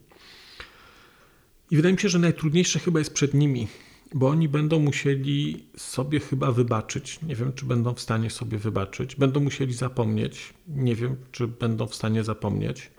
I 1.71 1.75
wydaje 1.75 1.93
mi 1.93 1.99
się, 1.99 2.09
że 2.09 2.19
najtrudniejsze 2.19 2.79
chyba 2.79 2.99
jest 2.99 3.13
przed 3.13 3.33
nimi, 3.33 3.67
bo 4.13 4.27
oni 4.27 4.49
będą 4.49 4.79
musieli 4.79 5.65
sobie 5.77 6.19
chyba 6.19 6.51
wybaczyć. 6.51 7.19
Nie 7.21 7.35
wiem, 7.35 7.53
czy 7.53 7.65
będą 7.65 7.93
w 7.93 7.99
stanie 7.99 8.29
sobie 8.29 8.57
wybaczyć. 8.57 9.15
Będą 9.15 9.39
musieli 9.39 9.73
zapomnieć. 9.73 10.53
Nie 10.67 10.95
wiem, 10.95 11.15
czy 11.31 11.47
będą 11.47 11.87
w 11.87 11.95
stanie 11.95 12.23
zapomnieć. 12.23 12.91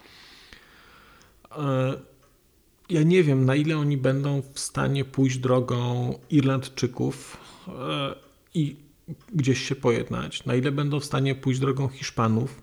E, 1.57 1.95
ja 2.91 3.03
nie 3.03 3.23
wiem, 3.23 3.45
na 3.45 3.55
ile 3.55 3.79
oni 3.79 3.97
będą 3.97 4.43
w 4.55 4.61
stanie 4.61 5.05
pójść 5.05 5.39
drogą 5.39 6.19
Irlandczyków 6.31 7.37
e, 7.69 8.15
i 8.55 8.77
gdzieś 9.35 9.69
się 9.69 9.75
pojednać. 9.75 10.45
Na 10.45 10.55
ile 10.55 10.73
będą 10.73 11.01
w 11.01 11.05
stanie 11.05 11.35
pójść 11.35 11.61
drogą 11.61 11.89
Hiszpanów 11.89 12.62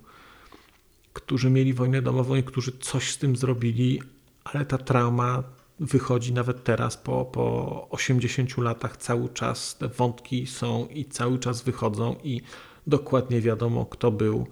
którzy 1.14 1.50
mieli 1.50 1.74
wojnę 1.74 2.02
domową 2.02 2.36
i 2.36 2.44
którzy 2.44 2.72
coś 2.80 3.12
z 3.12 3.18
tym 3.18 3.36
zrobili, 3.36 4.02
ale 4.44 4.66
ta 4.66 4.78
trauma 4.78 5.44
wychodzi 5.80 6.34
nawet 6.34 6.64
teraz 6.64 6.98
po, 6.98 7.26
po 7.26 7.88
80 7.90 8.58
latach 8.58 8.98
cały 8.98 9.30
czas. 9.30 9.78
Te 9.78 9.88
wątki 9.88 10.48
są 10.48 10.88
i 10.88 11.06
cały 11.06 11.40
czas 11.40 11.62
wychodzą 11.62 12.16
i 12.24 12.42
dokładnie 12.88 13.42
wiadomo, 13.42 13.86
kto 13.86 14.12
był 14.12 14.48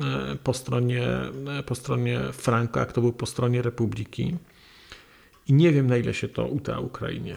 e, 0.00 0.36
po 0.36 0.54
stronie, 0.54 1.08
e, 1.58 1.62
po 1.66 1.74
stronie 1.74 2.20
Franka, 2.32 2.80
a 2.80 2.86
kto 2.86 3.00
był 3.00 3.12
po 3.12 3.26
stronie 3.26 3.62
Republiki. 3.62 4.36
I 5.48 5.52
nie 5.52 5.72
wiem, 5.72 5.86
na 5.86 5.96
ile 5.96 6.14
się 6.14 6.28
to 6.28 6.46
uda 6.46 6.78
Ukrainie. 6.78 7.36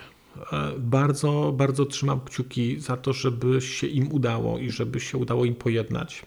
E, 0.54 0.72
bardzo, 0.78 1.54
bardzo 1.58 1.86
trzymam 1.86 2.22
kciuki 2.22 2.80
za 2.80 2.98
to, 2.98 3.14
żeby 3.14 3.62
się 3.62 3.88
im 3.88 4.12
udało 4.12 4.58
i 4.58 4.72
żeby 4.72 5.00
się 5.00 5.18
udało 5.18 5.46
im 5.46 5.56
pojednać 5.56 6.26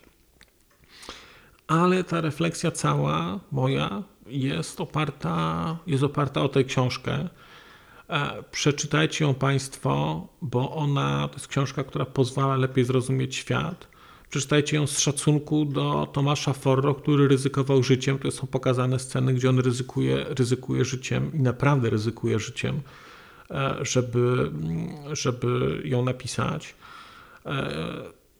ale 1.71 2.05
ta 2.05 2.21
refleksja 2.21 2.71
cała 2.71 3.41
moja 3.53 4.03
jest 4.27 4.81
oparta, 4.81 5.79
jest 5.87 6.03
oparta 6.03 6.43
o 6.43 6.49
tę 6.49 6.65
książkę. 6.65 7.29
E, 8.09 8.43
przeczytajcie 8.51 9.25
ją 9.25 9.35
Państwo, 9.35 10.27
bo 10.43 10.75
ona 10.77 11.29
to 11.29 11.35
jest 11.35 11.49
książka, 11.49 11.85
która 11.85 12.05
pozwala 12.05 12.57
lepiej 12.57 12.85
zrozumieć 12.85 13.37
świat. 13.37 13.89
Przeczytajcie 14.31 14.77
ją 14.77 14.87
z 14.87 14.99
szacunku 14.99 15.65
do 15.65 16.09
Tomasza 16.13 16.53
Forro, 16.53 16.95
który 16.95 17.29
ryzykował 17.29 17.83
życiem. 17.83 18.19
To 18.19 18.31
są 18.31 18.47
pokazane 18.47 18.99
sceny, 18.99 19.35
gdzie 19.35 19.51
on 19.51 19.59
ryzykuje, 19.59 20.25
ryzykuje 20.29 20.85
życiem 20.85 21.31
i 21.35 21.41
naprawdę 21.41 21.91
ryzykuje 21.91 22.39
życiem, 22.39 22.81
e, 23.51 23.77
żeby, 23.83 24.51
żeby 25.13 25.83
ją 25.85 26.05
napisać. 26.05 26.75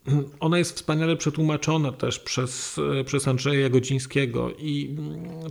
E, 0.09 0.23
ona 0.41 0.59
jest 0.59 0.77
wspaniale 0.77 1.17
przetłumaczona 1.17 1.93
też 1.93 2.19
przez, 2.19 2.81
przez 3.05 3.29
Andrzeja 3.29 3.69
Godzińskiego 3.71 4.51
i 4.59 4.97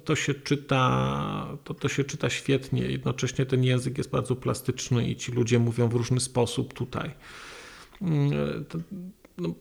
to 0.05 0.15
się 0.15 0.33
czyta, 0.33 1.57
to, 1.63 1.73
to 1.73 1.89
się 1.89 2.03
czyta 2.03 2.29
świetnie. 2.29 2.81
Jednocześnie 2.81 3.45
ten 3.45 3.63
język 3.63 3.97
jest 3.97 4.09
bardzo 4.09 4.35
plastyczny 4.35 5.09
i 5.09 5.15
ci 5.15 5.31
ludzie 5.31 5.59
mówią 5.59 5.89
w 5.89 5.93
różny 5.93 6.19
sposób 6.19 6.73
tutaj. 6.73 7.11
To, 8.69 8.77
no, 9.37 9.53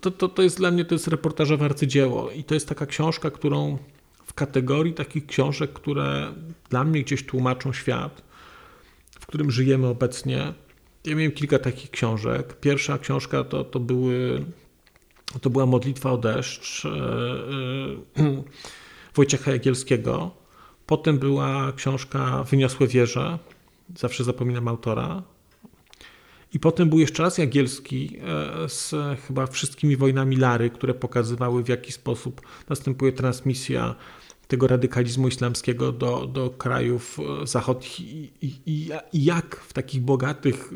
to, 0.00 0.10
to, 0.10 0.28
to 0.28 0.42
jest 0.42 0.56
dla 0.56 0.70
mnie 0.70 0.84
to 0.84 0.94
jest 0.94 1.08
reportażowe 1.08 1.64
arcydzieło 1.64 2.30
i 2.30 2.44
to 2.44 2.54
jest 2.54 2.68
taka 2.68 2.86
książka, 2.86 3.30
którą 3.30 3.78
w 4.24 4.34
kategorii 4.34 4.94
takich 4.94 5.26
książek, 5.26 5.72
które 5.72 6.34
dla 6.70 6.84
mnie 6.84 7.02
gdzieś 7.02 7.26
tłumaczą 7.26 7.72
świat, 7.72 8.22
w 9.20 9.26
którym 9.26 9.50
żyjemy 9.50 9.86
obecnie, 9.86 10.54
ja 11.04 11.14
miałem 11.16 11.32
kilka 11.32 11.58
takich 11.58 11.90
książek. 11.90 12.60
Pierwsza 12.60 12.98
książka 12.98 13.44
to, 13.44 13.64
to, 13.64 13.80
były, 13.80 14.44
to 15.40 15.50
była 15.50 15.66
Modlitwa 15.66 16.12
o 16.12 16.18
deszcz 16.18 16.84
e, 16.84 16.88
e, 18.18 18.42
Wojciecha 19.16 19.50
Jagielskiego. 19.52 20.30
Potem 20.86 21.18
była 21.18 21.72
książka 21.72 22.44
Wyniosłe 22.44 22.86
wieże. 22.86 23.38
Zawsze 23.96 24.24
zapominam 24.24 24.68
autora. 24.68 25.22
I 26.54 26.60
potem 26.60 26.88
był 26.88 26.98
jeszcze 26.98 27.22
raz 27.22 27.38
Jagielski 27.38 28.16
e, 28.64 28.68
z 28.68 28.94
chyba 29.26 29.46
wszystkimi 29.46 29.96
wojnami 29.96 30.36
Lary, 30.36 30.70
które 30.70 30.94
pokazywały 30.94 31.64
w 31.64 31.68
jaki 31.68 31.92
sposób 31.92 32.40
następuje 32.68 33.12
transmisja 33.12 33.94
tego 34.50 34.66
radykalizmu 34.66 35.28
islamskiego 35.28 35.92
do, 35.92 36.26
do 36.26 36.50
krajów 36.50 37.18
e, 37.42 37.46
zachodnich 37.46 38.00
i, 38.00 38.32
i, 38.42 38.90
i 39.12 39.24
jak 39.24 39.56
w 39.56 39.72
takich 39.72 40.00
bogatych 40.00 40.72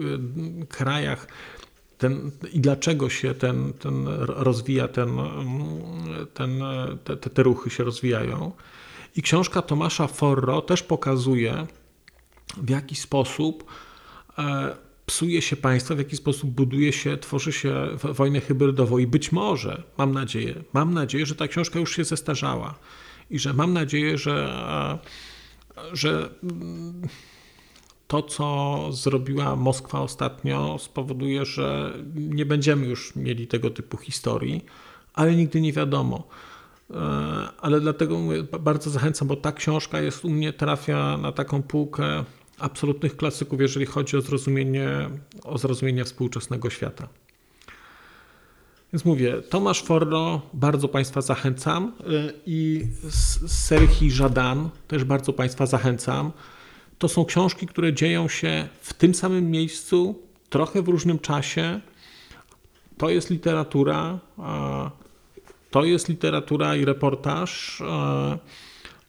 e, 0.62 0.66
krajach 0.66 1.26
ten, 1.98 2.30
i 2.52 2.60
dlaczego 2.60 3.08
się 3.08 3.34
ten, 3.34 3.72
ten 3.72 4.08
rozwija, 4.18 4.88
ten, 4.88 5.10
ten, 6.34 6.62
te, 7.04 7.16
te 7.16 7.42
ruchy 7.42 7.70
się 7.70 7.84
rozwijają. 7.84 8.52
I 9.16 9.22
książka 9.22 9.62
Tomasza 9.62 10.06
Forro 10.06 10.62
też 10.62 10.82
pokazuje, 10.82 11.66
w 12.56 12.70
jaki 12.70 12.96
sposób 12.96 13.64
e, 14.38 14.76
psuje 15.06 15.42
się 15.42 15.56
państwo, 15.56 15.94
w 15.94 15.98
jaki 15.98 16.16
sposób 16.16 16.50
buduje 16.50 16.92
się, 16.92 17.16
tworzy 17.16 17.52
się 17.52 17.74
wojnę 18.02 18.40
hybrydową. 18.40 18.98
I 18.98 19.06
być 19.06 19.32
może, 19.32 19.82
mam 19.98 20.12
nadzieję, 20.12 20.54
mam 20.72 20.94
nadzieję, 20.94 21.26
że 21.26 21.34
ta 21.34 21.48
książka 21.48 21.78
już 21.78 21.96
się 21.96 22.04
zestarzała 22.04 22.74
i 23.30 23.38
że 23.38 23.52
mam 23.52 23.72
nadzieję, 23.72 24.18
że, 24.18 24.98
że 25.92 26.30
to, 28.06 28.22
co 28.22 28.78
zrobiła 28.92 29.56
Moskwa 29.56 30.00
ostatnio, 30.00 30.78
spowoduje, 30.78 31.44
że 31.44 31.92
nie 32.14 32.46
będziemy 32.46 32.86
już 32.86 33.16
mieli 33.16 33.46
tego 33.46 33.70
typu 33.70 33.96
historii, 33.96 34.64
ale 35.14 35.36
nigdy 35.36 35.60
nie 35.60 35.72
wiadomo. 35.72 36.28
E, 36.90 36.94
ale 37.60 37.80
dlatego 37.80 38.18
bardzo 38.60 38.90
zachęcam, 38.90 39.28
bo 39.28 39.36
ta 39.36 39.52
książka 39.52 40.00
jest 40.00 40.24
u 40.24 40.30
mnie, 40.30 40.52
trafia 40.52 41.16
na 41.16 41.32
taką 41.32 41.62
półkę 41.62 42.24
absolutnych 42.58 43.16
klasyków, 43.16 43.60
jeżeli 43.60 43.86
chodzi 43.86 44.16
o 44.16 44.20
zrozumienie, 44.20 45.10
o 45.44 45.58
zrozumienie 45.58 46.04
współczesnego 46.04 46.70
świata. 46.70 47.08
Więc 48.94 49.04
mówię, 49.04 49.42
Tomasz 49.42 49.82
Forno, 49.82 50.42
bardzo 50.52 50.88
Państwa 50.88 51.20
zachęcam 51.20 51.92
y, 52.00 52.32
i 52.46 52.86
Serhi 53.46 54.10
Żadan 54.10 54.70
też 54.88 55.04
bardzo 55.04 55.32
Państwa 55.32 55.66
zachęcam. 55.66 56.32
To 56.98 57.08
są 57.08 57.24
książki, 57.24 57.66
które 57.66 57.92
dzieją 57.92 58.28
się 58.28 58.68
w 58.80 58.92
tym 58.92 59.14
samym 59.14 59.50
miejscu, 59.50 60.22
trochę 60.50 60.82
w 60.82 60.88
różnym 60.88 61.18
czasie. 61.18 61.80
To 62.98 63.10
jest 63.10 63.30
literatura, 63.30 64.18
to 65.70 65.84
jest 65.84 66.08
literatura 66.08 66.76
i 66.76 66.84
reportaż. 66.84 67.82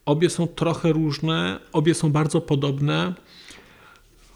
Obie 0.06 0.30
są 0.30 0.46
trochę 0.46 0.92
różne, 0.92 1.60
obie 1.72 1.94
są 1.94 2.12
bardzo 2.12 2.40
podobne, 2.40 3.14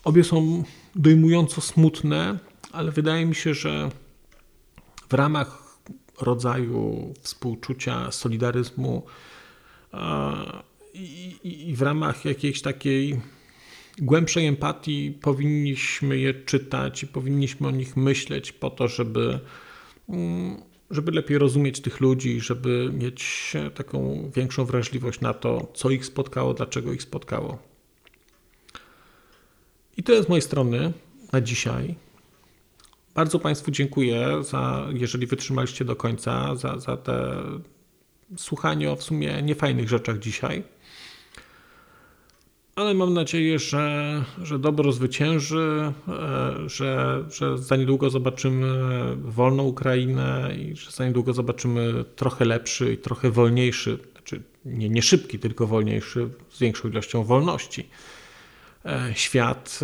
obie 0.05 0.25
są 0.25 0.65
dojmująco 0.95 1.61
smutne, 1.61 2.39
ale 2.73 2.93
wydaje 2.93 3.27
mi 3.27 3.35
się, 3.35 3.55
że 3.55 3.91
w 5.11 5.15
ramach 5.15 5.79
rodzaju 6.21 7.15
współczucia, 7.21 8.13
solidaryzmu 8.13 9.03
i, 11.45 11.75
w 11.77 11.83
ramach 11.83 12.25
jakiejś 12.25 12.63
takiej 12.63 13.21
głębszej 13.99 14.47
empatii 14.47 15.19
powinniśmy 15.23 16.19
je 16.19 16.35
czytać 16.35 17.03
i 17.03 17.07
powinniśmy 17.07 17.69
o 17.69 17.71
nich 17.71 17.97
myśleć 17.97 18.53
po 18.53 18.71
to, 18.71 18.89
żeby, 18.89 19.41
mm, 20.09 20.57
żeby 20.91 21.13
lepiej 21.13 21.39
rozumieć 21.39 21.81
tych 21.81 22.01
ludzi, 22.01 22.41
żeby 22.41 22.91
mieć 22.93 23.53
taką 23.75 24.31
większą 24.35 24.65
wrażliwość 24.65 25.21
na 25.21 25.35
to, 25.35 25.73
co 25.75 25.91
ich 25.91 26.07
spotkało, 26.07 26.55
dlaczego 26.55 26.93
ich 26.93 27.03
spotkało. 27.03 27.59
I 29.97 30.03
to 30.03 30.13
jest 30.13 30.27
z 30.27 30.29
mojej 30.29 30.43
strony 30.43 30.93
na 31.33 31.41
dzisiaj. 31.41 31.95
Bardzo 33.15 33.39
Państwu 33.39 33.71
dziękuję, 33.71 34.29
za, 34.43 34.87
jeżeli 34.93 35.27
wytrzymaliście 35.27 35.85
do 35.85 35.97
końca, 35.97 36.57
za, 36.57 36.79
za 36.79 36.97
te 36.97 37.43
słuchanie 38.37 38.91
o 38.91 38.97
w 38.97 39.03
sumie 39.03 39.43
niefajnych 39.43 39.89
rzeczach 39.89 40.19
dzisiaj 40.19 40.63
ale 42.81 42.95
mam 42.95 43.15
nadzieję, 43.15 43.59
że, 43.59 44.25
że 44.43 44.59
dobro 44.59 44.93
zwycięży, 44.93 45.93
e, 46.09 46.69
że, 46.69 47.25
że 47.31 47.59
za 47.59 47.77
niedługo 47.77 48.11
zobaczymy 48.11 48.67
wolną 49.17 49.63
Ukrainę 49.65 50.51
i 50.59 50.77
że 50.77 50.91
za 50.91 51.07
niedługo 51.07 51.33
zobaczymy 51.33 52.05
trochę 52.17 52.45
lepszy 52.45 52.93
i 52.93 52.99
trochę 52.99 53.31
wolniejszy, 53.31 53.99
znaczy 54.13 54.43
nie, 54.65 54.89
nie 54.89 55.03
szybki, 55.03 55.39
tylko 55.39 55.67
wolniejszy, 55.67 56.29
z 56.51 56.59
większą 56.59 56.89
ilością 56.89 57.25
wolności 57.25 57.89
e, 58.85 59.13
świat. 59.15 59.81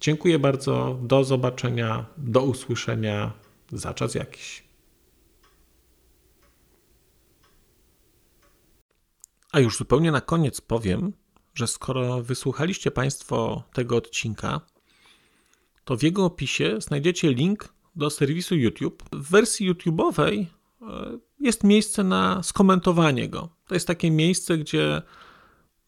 Dziękuję 0.00 0.38
bardzo. 0.38 0.98
Do 1.02 1.24
zobaczenia, 1.24 2.06
do 2.16 2.42
usłyszenia 2.42 3.32
za 3.72 3.94
czas 3.94 4.14
jakiś. 4.14 4.64
A 9.52 9.60
już 9.60 9.76
zupełnie 9.76 10.12
na 10.12 10.20
koniec 10.20 10.60
powiem, 10.60 11.12
że 11.54 11.66
skoro 11.66 12.22
wysłuchaliście 12.22 12.90
Państwo 12.90 13.62
tego 13.72 13.96
odcinka, 13.96 14.60
to 15.84 15.96
w 15.96 16.02
jego 16.02 16.24
opisie 16.24 16.76
znajdziecie 16.80 17.34
link 17.34 17.74
do 17.96 18.10
serwisu 18.10 18.56
YouTube. 18.56 19.02
W 19.12 19.30
wersji 19.30 19.72
YouTube'owej 19.72 20.46
e, 20.82 21.18
jest 21.40 21.64
miejsce 21.64 22.04
na 22.04 22.42
skomentowanie 22.42 23.28
go. 23.28 23.48
To 23.66 23.74
jest 23.74 23.86
takie 23.86 24.10
miejsce, 24.10 24.58
gdzie 24.58 25.02